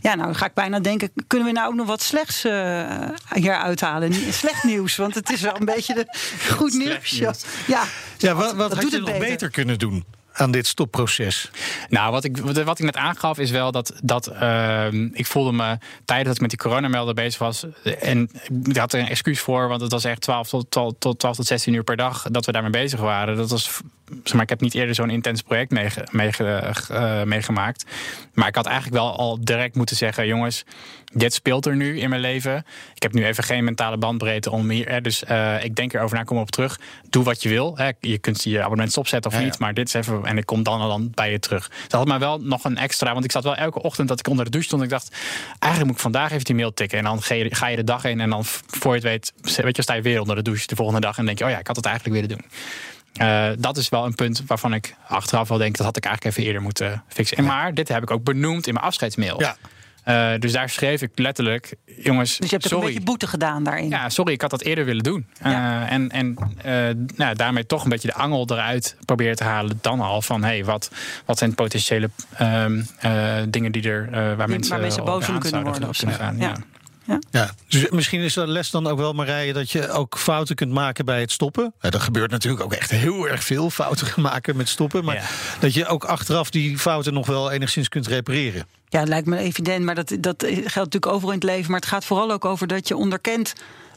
[0.00, 2.46] ja, nou ga ik bijna denken, kunnen we nou ook nog wat slechts
[3.34, 4.12] hier uithalen.
[4.32, 6.06] Slecht nieuws, want het is wel een beetje de
[6.52, 7.12] goed nieuws.
[7.12, 7.44] nieuws.
[7.66, 7.84] Ja,
[8.18, 9.28] ja wat, wat had je nog beter.
[9.28, 10.04] beter kunnen doen?
[10.34, 11.50] aan dit stopproces?
[11.88, 15.78] Nou, wat ik, wat ik net aangaf is wel dat, dat uh, ik voelde me
[16.04, 17.66] tijdens dat ik met die coronamelder bezig was.
[18.00, 18.30] En
[18.64, 21.36] ik had er een excuus voor, want het was echt 12 tot, tot, tot 12
[21.36, 23.36] tot 16 uur per dag dat we daarmee bezig waren.
[23.36, 23.80] Dat was,
[24.24, 27.84] zeg maar, ik heb niet eerder zo'n intens project meege, meege, uh, meegemaakt.
[28.32, 30.64] Maar ik had eigenlijk wel al direct moeten zeggen: jongens,
[31.14, 32.64] dit speelt er nu in mijn leven.
[32.94, 35.02] Ik heb nu even geen mentale bandbreedte om hier.
[35.02, 36.80] Dus uh, ik denk erover na, kom op terug.
[37.10, 37.76] Doe wat je wil.
[37.76, 37.90] Hè.
[38.00, 39.58] Je kunt je abonnement stopzetten of ja, niet.
[39.58, 41.70] Maar dit is even en ik kom dan en dan bij je terug.
[41.82, 44.28] Dat had mij wel nog een extra, want ik zat wel elke ochtend dat ik
[44.28, 44.82] onder de douche stond.
[44.82, 45.16] En ik dacht,
[45.58, 46.98] eigenlijk moet ik vandaag even die mail tikken.
[46.98, 49.56] En dan ga je, ga je de dag in en dan voor je het weet,
[49.64, 51.18] weet je, sta je weer onder de douche de volgende dag.
[51.18, 52.50] En denk je, oh ja, ik had het eigenlijk willen doen.
[53.20, 56.36] Uh, dat is wel een punt waarvan ik achteraf wel denk dat had ik eigenlijk
[56.36, 57.36] even eerder moeten fixen.
[57.36, 59.40] En maar dit heb ik ook benoemd in mijn afscheidsmail.
[59.40, 59.56] Ja.
[60.08, 62.36] Uh, dus daar schreef ik letterlijk, jongens.
[62.36, 62.86] Dus je hebt sorry.
[62.86, 63.88] een beetje boete gedaan daarin.
[63.88, 65.26] Ja, sorry, ik had dat eerder willen doen.
[65.42, 65.82] Ja.
[65.82, 66.36] Uh, en en
[67.16, 69.78] nou, daarmee toch een beetje de angel eruit proberen te halen.
[69.80, 70.90] Dan al van hey, wat,
[71.24, 72.82] wat zijn potentiële ehm,
[73.48, 75.90] dingen die er waar die, mensen, waar mensen boos om kunnen worden.
[75.90, 76.36] Kunnen gaan.
[76.38, 76.56] ja.
[77.06, 77.18] Ja.
[77.30, 77.50] ja.
[77.68, 81.04] Dus misschien is de les dan ook wel, Marije, dat je ook fouten kunt maken
[81.04, 81.74] bij het stoppen.
[81.80, 85.04] Ja, er gebeurt natuurlijk ook echt heel erg veel fouten maken met stoppen.
[85.04, 85.30] Maar
[85.60, 88.66] dat je ook achteraf die fouten nog wel enigszins kunt repareren.
[88.94, 91.70] Ja, lijkt me evident, maar dat, dat geldt natuurlijk overal in het leven.
[91.70, 93.52] Maar het gaat vooral ook over dat je onderkent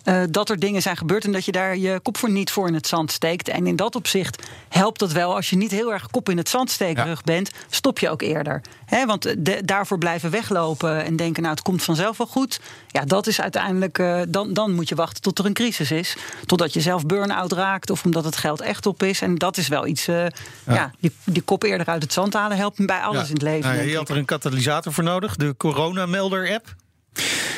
[0.06, 2.68] uh, dat er dingen zijn gebeurd en dat je daar je kop voor niet voor
[2.68, 3.48] in het zand steekt.
[3.48, 5.36] En in dat opzicht helpt dat wel.
[5.36, 7.34] Als je niet heel erg kop in het zand stekerig ja.
[7.34, 8.62] bent, stop je ook eerder.
[8.86, 12.60] He, want de, daarvoor blijven weglopen en denken, nou het komt vanzelf wel goed.
[12.88, 16.16] Ja, dat is uiteindelijk, uh, dan, dan moet je wachten tot er een crisis is.
[16.46, 19.22] Totdat je zelf burn-out raakt of omdat het geld echt op is.
[19.22, 20.30] En dat is wel iets, uh, ja.
[20.66, 23.28] ja, die, die kop eerder uit het zand halen helpt bij alles ja.
[23.28, 23.76] in het leven.
[23.76, 26.76] Nou, je had er een katalysator voor nodig, de coronamelder-app.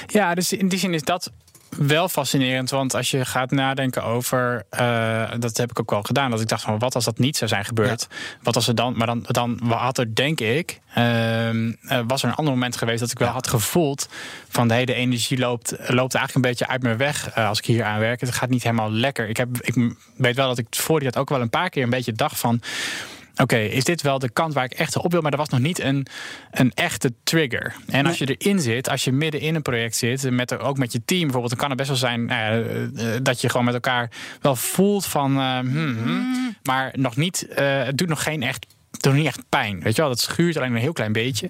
[0.08, 1.32] Ja, dus in die zin is dat
[1.88, 6.32] wel fascinerend, want als je gaat nadenken over, uh, dat heb ik ook wel gedaan,
[6.32, 8.16] dat ik dacht van wat als dat niet zou zijn gebeurd, ja.
[8.42, 11.50] wat als er dan, maar dan, dan had er denk ik, uh,
[12.08, 13.34] was er een ander moment geweest dat ik wel ja.
[13.34, 14.10] had gevoeld
[14.50, 17.66] van de hele energie loopt, loopt eigenlijk een beetje uit me weg uh, als ik
[17.66, 18.22] hier aan werk.
[18.22, 19.30] Het gaat niet helemaal lekker.
[19.30, 21.84] Ik, heb, ik weet wel dat ik voor die dat ook wel een paar keer
[21.84, 22.62] een beetje dacht van
[23.42, 25.22] oké, okay, is dit wel de kant waar ik echt op wil?
[25.22, 26.08] Maar er was nog niet een,
[26.52, 27.76] een echte trigger.
[27.88, 30.92] En als je erin zit, als je midden in een project zit, met, ook met
[30.92, 33.74] je team bijvoorbeeld, dan kan het best wel zijn nou ja, dat je gewoon met
[33.74, 34.12] elkaar
[34.42, 38.66] wel voelt van, uh, hmm, hmm, maar nog niet, uh, het doet nog geen echt
[38.92, 39.80] doet niet echt pijn.
[39.82, 41.50] Weet je wel, dat schuurt alleen een heel klein beetje.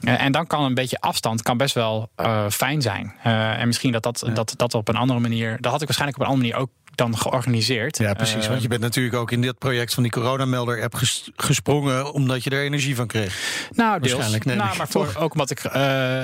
[0.00, 3.12] Uh, en dan kan een beetje afstand kan best wel uh, fijn zijn.
[3.26, 5.56] Uh, en misschien dat dat, dat dat op een andere manier.
[5.60, 7.98] Dat had ik waarschijnlijk op een andere manier ook dan georganiseerd.
[7.98, 8.48] Ja, precies.
[8.48, 12.50] want je bent natuurlijk ook in dit project van die coronamelder-app ges gesprongen omdat je
[12.50, 13.38] er energie van kreeg.
[13.74, 14.12] Nou, deels.
[14.12, 14.44] Waarschijnlijk.
[14.44, 15.72] Nee, nou, maar voor, ook omdat ik, uh,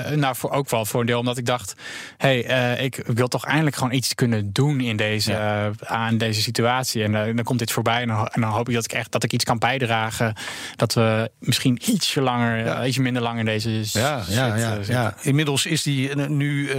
[0.09, 1.73] nou, voor ook wel voor een deel omdat ik dacht,
[2.17, 5.65] hé, hey, uh, ik wil toch eindelijk gewoon iets kunnen doen in deze, ja.
[5.65, 7.03] uh, aan deze situatie.
[7.03, 9.23] En dan komt dit voorbij en dan, en dan, hoop ik dat ik echt dat
[9.23, 10.35] ik iets kan bijdragen.
[10.75, 12.85] Dat we misschien ietsje langer, ja.
[12.85, 13.69] ietsje minder lang in deze.
[13.69, 15.15] Ja, ja, ja, ja.
[15.21, 16.69] Inmiddels is die nu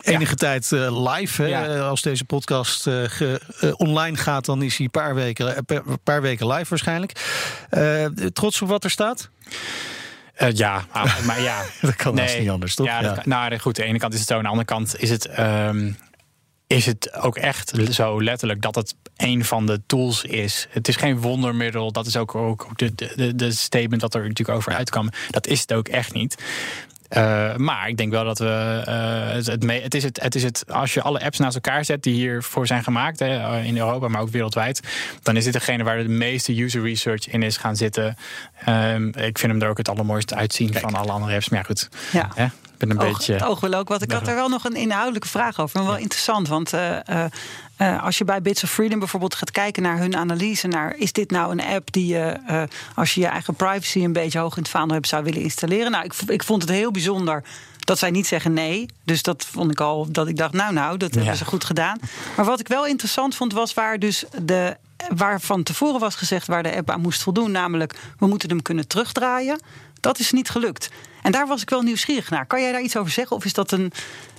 [0.00, 0.36] enige ja.
[0.36, 1.46] tijd uh, live.
[1.46, 1.78] Ja.
[1.78, 5.64] Als deze podcast uh, ge, uh, online gaat, dan is hij een paar weken,
[6.04, 7.12] paar weken live waarschijnlijk.
[8.32, 9.30] trots op wat er staat?
[10.48, 10.84] ja,
[11.24, 11.62] maar ja.
[11.80, 12.86] dat kan nee, niet anders, toch?
[12.86, 13.22] Ja, ja.
[13.24, 15.38] nou goed, aan de ene kant is het zo, aan de andere kant is het...
[15.38, 15.96] Um,
[16.70, 20.66] is het ook echt zo letterlijk dat het een van de tools is.
[20.70, 21.92] Het is geen wondermiddel.
[21.92, 25.08] Dat is ook, ook de, de, de statement dat er natuurlijk over uitkwam.
[25.30, 26.42] Dat is het ook echt niet.
[27.16, 28.84] Uh, maar ik denk wel dat we.
[28.88, 30.64] Uh, het, het, mee, het, is het, het is het.
[30.68, 34.20] Als je alle apps naast elkaar zet die hiervoor zijn gemaakt, hè, in Europa, maar
[34.20, 34.80] ook wereldwijd,
[35.22, 38.16] dan is dit degene waar de meeste user research in is gaan zitten.
[38.68, 40.84] Um, ik vind hem er ook het allermooiste uitzien Kijk.
[40.84, 41.48] van alle andere apps.
[41.48, 41.88] Maar ja, goed.
[42.12, 42.30] Ja.
[42.34, 42.46] Hè?
[42.80, 43.32] Ben een oog, beetje.
[43.32, 44.02] Het oog wil ook wat.
[44.02, 45.78] Ik had er wel nog een inhoudelijke vraag over.
[45.78, 46.02] Maar wel ja.
[46.02, 46.48] interessant.
[46.48, 47.24] Want uh, uh,
[47.78, 51.12] uh, als je bij Bits of Freedom bijvoorbeeld gaat kijken naar hun analyse naar is
[51.12, 52.38] dit nou een app die je
[52.94, 55.90] als je je eigen privacy een beetje hoog in het vaandel hebt zou willen installeren?
[55.90, 57.42] Nou, ik, ik vond het heel bijzonder
[57.90, 58.86] dat zij niet zeggen nee.
[59.04, 61.98] Dus dat vond ik al dat ik dacht, nou, nou, dat hebben ze goed gedaan.
[62.36, 64.76] Maar wat ik wel interessant vond, was waar dus de
[65.16, 68.62] waar van tevoren was gezegd waar de app aan moest voldoen, namelijk we moeten hem
[68.62, 69.60] kunnen terugdraaien.
[70.00, 70.88] Dat is niet gelukt.
[71.22, 72.46] En daar was ik wel nieuwsgierig naar.
[72.46, 73.36] Kan jij daar iets over zeggen?
[73.36, 73.92] Of is dat een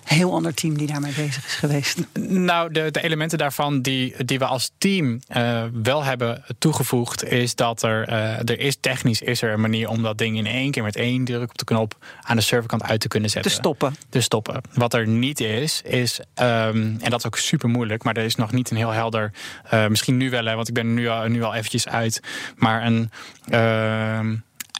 [0.04, 2.00] heel ander team die daarmee bezig is geweest?
[2.20, 7.56] Nou, de, de elementen daarvan die, die we als team uh, wel hebben toegevoegd, is
[7.56, 10.72] dat er, uh, er is technisch is er een manier om dat ding in één
[10.72, 13.52] keer met één druk op de knop aan de serverkant uit te kunnen zetten.
[13.52, 13.96] Te stoppen.
[14.10, 14.62] Te stoppen.
[14.74, 18.36] Wat er niet is, is, um, en dat is ook super moeilijk, maar er is
[18.36, 19.32] nog niet een heel helder,
[19.74, 22.22] uh, misschien nu wel, hè, want ik ben nu al, nu al eventjes uit,
[22.56, 23.12] maar een.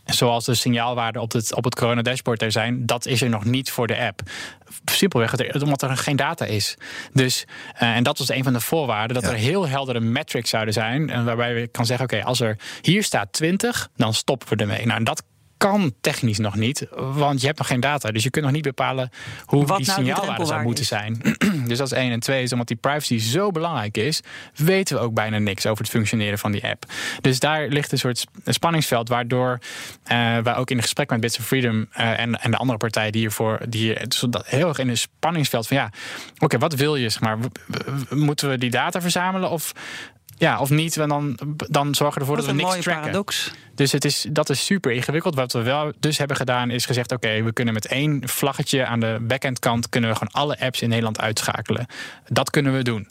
[0.06, 3.46] Zoals de signaalwaarden op het, op het corona dashboard er zijn, dat is er nog
[3.46, 4.22] niet voor de app.
[4.86, 6.78] Simpelweg omdat er geen data is.
[7.14, 7.46] Dus,
[7.76, 9.30] uh, en dat was een van de voorwaarden, dat ja.
[9.30, 11.10] er heel heldere metrics zouden zijn.
[11.10, 14.56] En waarbij we kan zeggen: oké, okay, als er hier staat 20, dan stoppen we
[14.56, 14.86] ermee.
[14.86, 15.24] Nou, dat
[15.62, 18.12] kan technisch nog niet, want je hebt nog geen data.
[18.12, 19.10] Dus je kunt nog niet bepalen
[19.46, 20.90] hoe Wat die nou signaalwaarde zou moeten is.
[20.90, 21.22] zijn.
[21.70, 22.12] dus dat is één.
[22.12, 24.22] En twee is omdat die privacy zo belangrijk is,
[24.56, 26.86] weten we ook bijna niks over het functioneren van die app.
[27.22, 29.60] Dus daar ligt een soort spanningsveld, waardoor
[30.12, 32.78] uh, wij ook in het gesprek met Bits of Freedom uh, en, en de andere
[32.78, 34.08] partijen die hiervoor die hier
[34.46, 35.86] heel erg in een spanningsveld van ja,
[36.34, 37.10] oké, okay, wat wil je?
[37.10, 37.38] Zeg maar,
[38.10, 39.74] moeten we die data verzamelen of
[40.42, 41.38] Ja, of niet, en dan,
[41.70, 43.02] dan zorgen we ervoor Dat dat, we een niks mooie tracken.
[43.02, 43.52] paradox.
[43.76, 45.36] Dus het is, dat is super ingewikkeld.
[45.36, 47.12] Wat we wel dus hebben gedaan is gezegd...
[47.12, 49.90] oké, we kunnen met één vlaggetje aan de backend kant...
[49.90, 51.86] kunnen we gewoon alle apps in Nederland uitschakelen.
[52.28, 53.08] Dat kunnen we doen.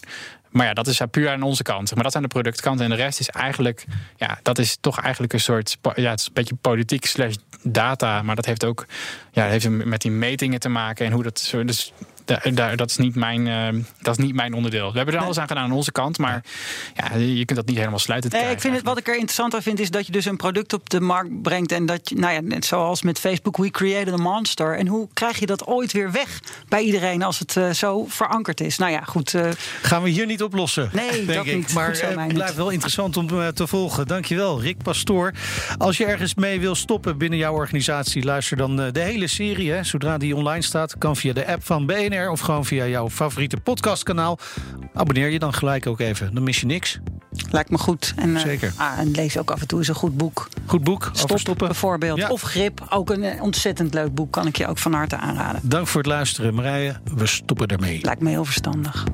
[0.51, 1.95] Maar ja, dat is puur aan onze kant.
[1.95, 2.85] Maar dat zijn de productkanten.
[2.85, 3.85] En de rest is eigenlijk...
[4.16, 5.76] ja, dat is toch eigenlijk een soort...
[5.95, 8.22] ja, het is een beetje politiek slash data.
[8.22, 8.87] Maar dat heeft ook...
[9.33, 11.07] ja, dat heeft met die metingen te maken...
[11.07, 11.39] en hoe dat...
[11.41, 11.93] zo- Dus
[12.24, 14.90] daar, daar- dat, is niet mijn, eh, dat is niet mijn onderdeel.
[14.90, 16.18] We hebben er alles aan gedaan aan onze kant.
[16.18, 16.44] Maar
[16.94, 19.54] ja, je kunt dat niet helemaal sluiten Nee, ik vind het, wat ik er interessant
[19.54, 21.72] aan vind, is dat je dus een product op de markt brengt.
[21.72, 24.76] En dat je, nou ja, net zoals met Facebook, we created a monster.
[24.78, 28.60] En hoe krijg je dat ooit weer weg bij iedereen als het eh, zo verankerd
[28.60, 28.78] is?
[28.78, 29.34] Nou ja, goed.
[29.34, 29.48] eh,
[29.82, 30.90] Gaan we hier niet oplossen.
[30.92, 31.54] Nee, denk dat ik.
[31.56, 31.72] niet.
[31.74, 34.06] Maar zo, het blijft wel interessant om eh, te volgen.
[34.06, 35.32] Dankjewel, Rick Pastoor.
[35.78, 39.70] Als je ergens mee wil stoppen binnen jouw organisatie, luister dan eh, de hele serie.
[39.72, 43.08] Hè, zodra die online staat, kan via de app van BNR of gewoon via jouw
[43.10, 44.38] favoriete podcastkanaal.
[44.94, 46.34] Abonneer je dan gelijk ook even.
[46.34, 46.98] Dan mis je niks.
[47.50, 48.12] lijkt me goed.
[48.16, 48.72] En, eh, Zeker.
[48.76, 50.48] Ah, en lees ook af en toe eens een goed boek.
[50.66, 51.66] Goed boek Stop, stoppen.
[51.66, 52.18] bijvoorbeeld.
[52.18, 52.28] Ja.
[52.28, 54.32] Of Grip, ook een eh, ontzettend leuk boek.
[54.32, 55.60] Kan ik je ook van harte aanraden.
[55.64, 57.00] Dank voor het luisteren, Marije.
[57.14, 57.98] We stoppen ermee.
[58.02, 59.04] Lijkt me heel verstandig.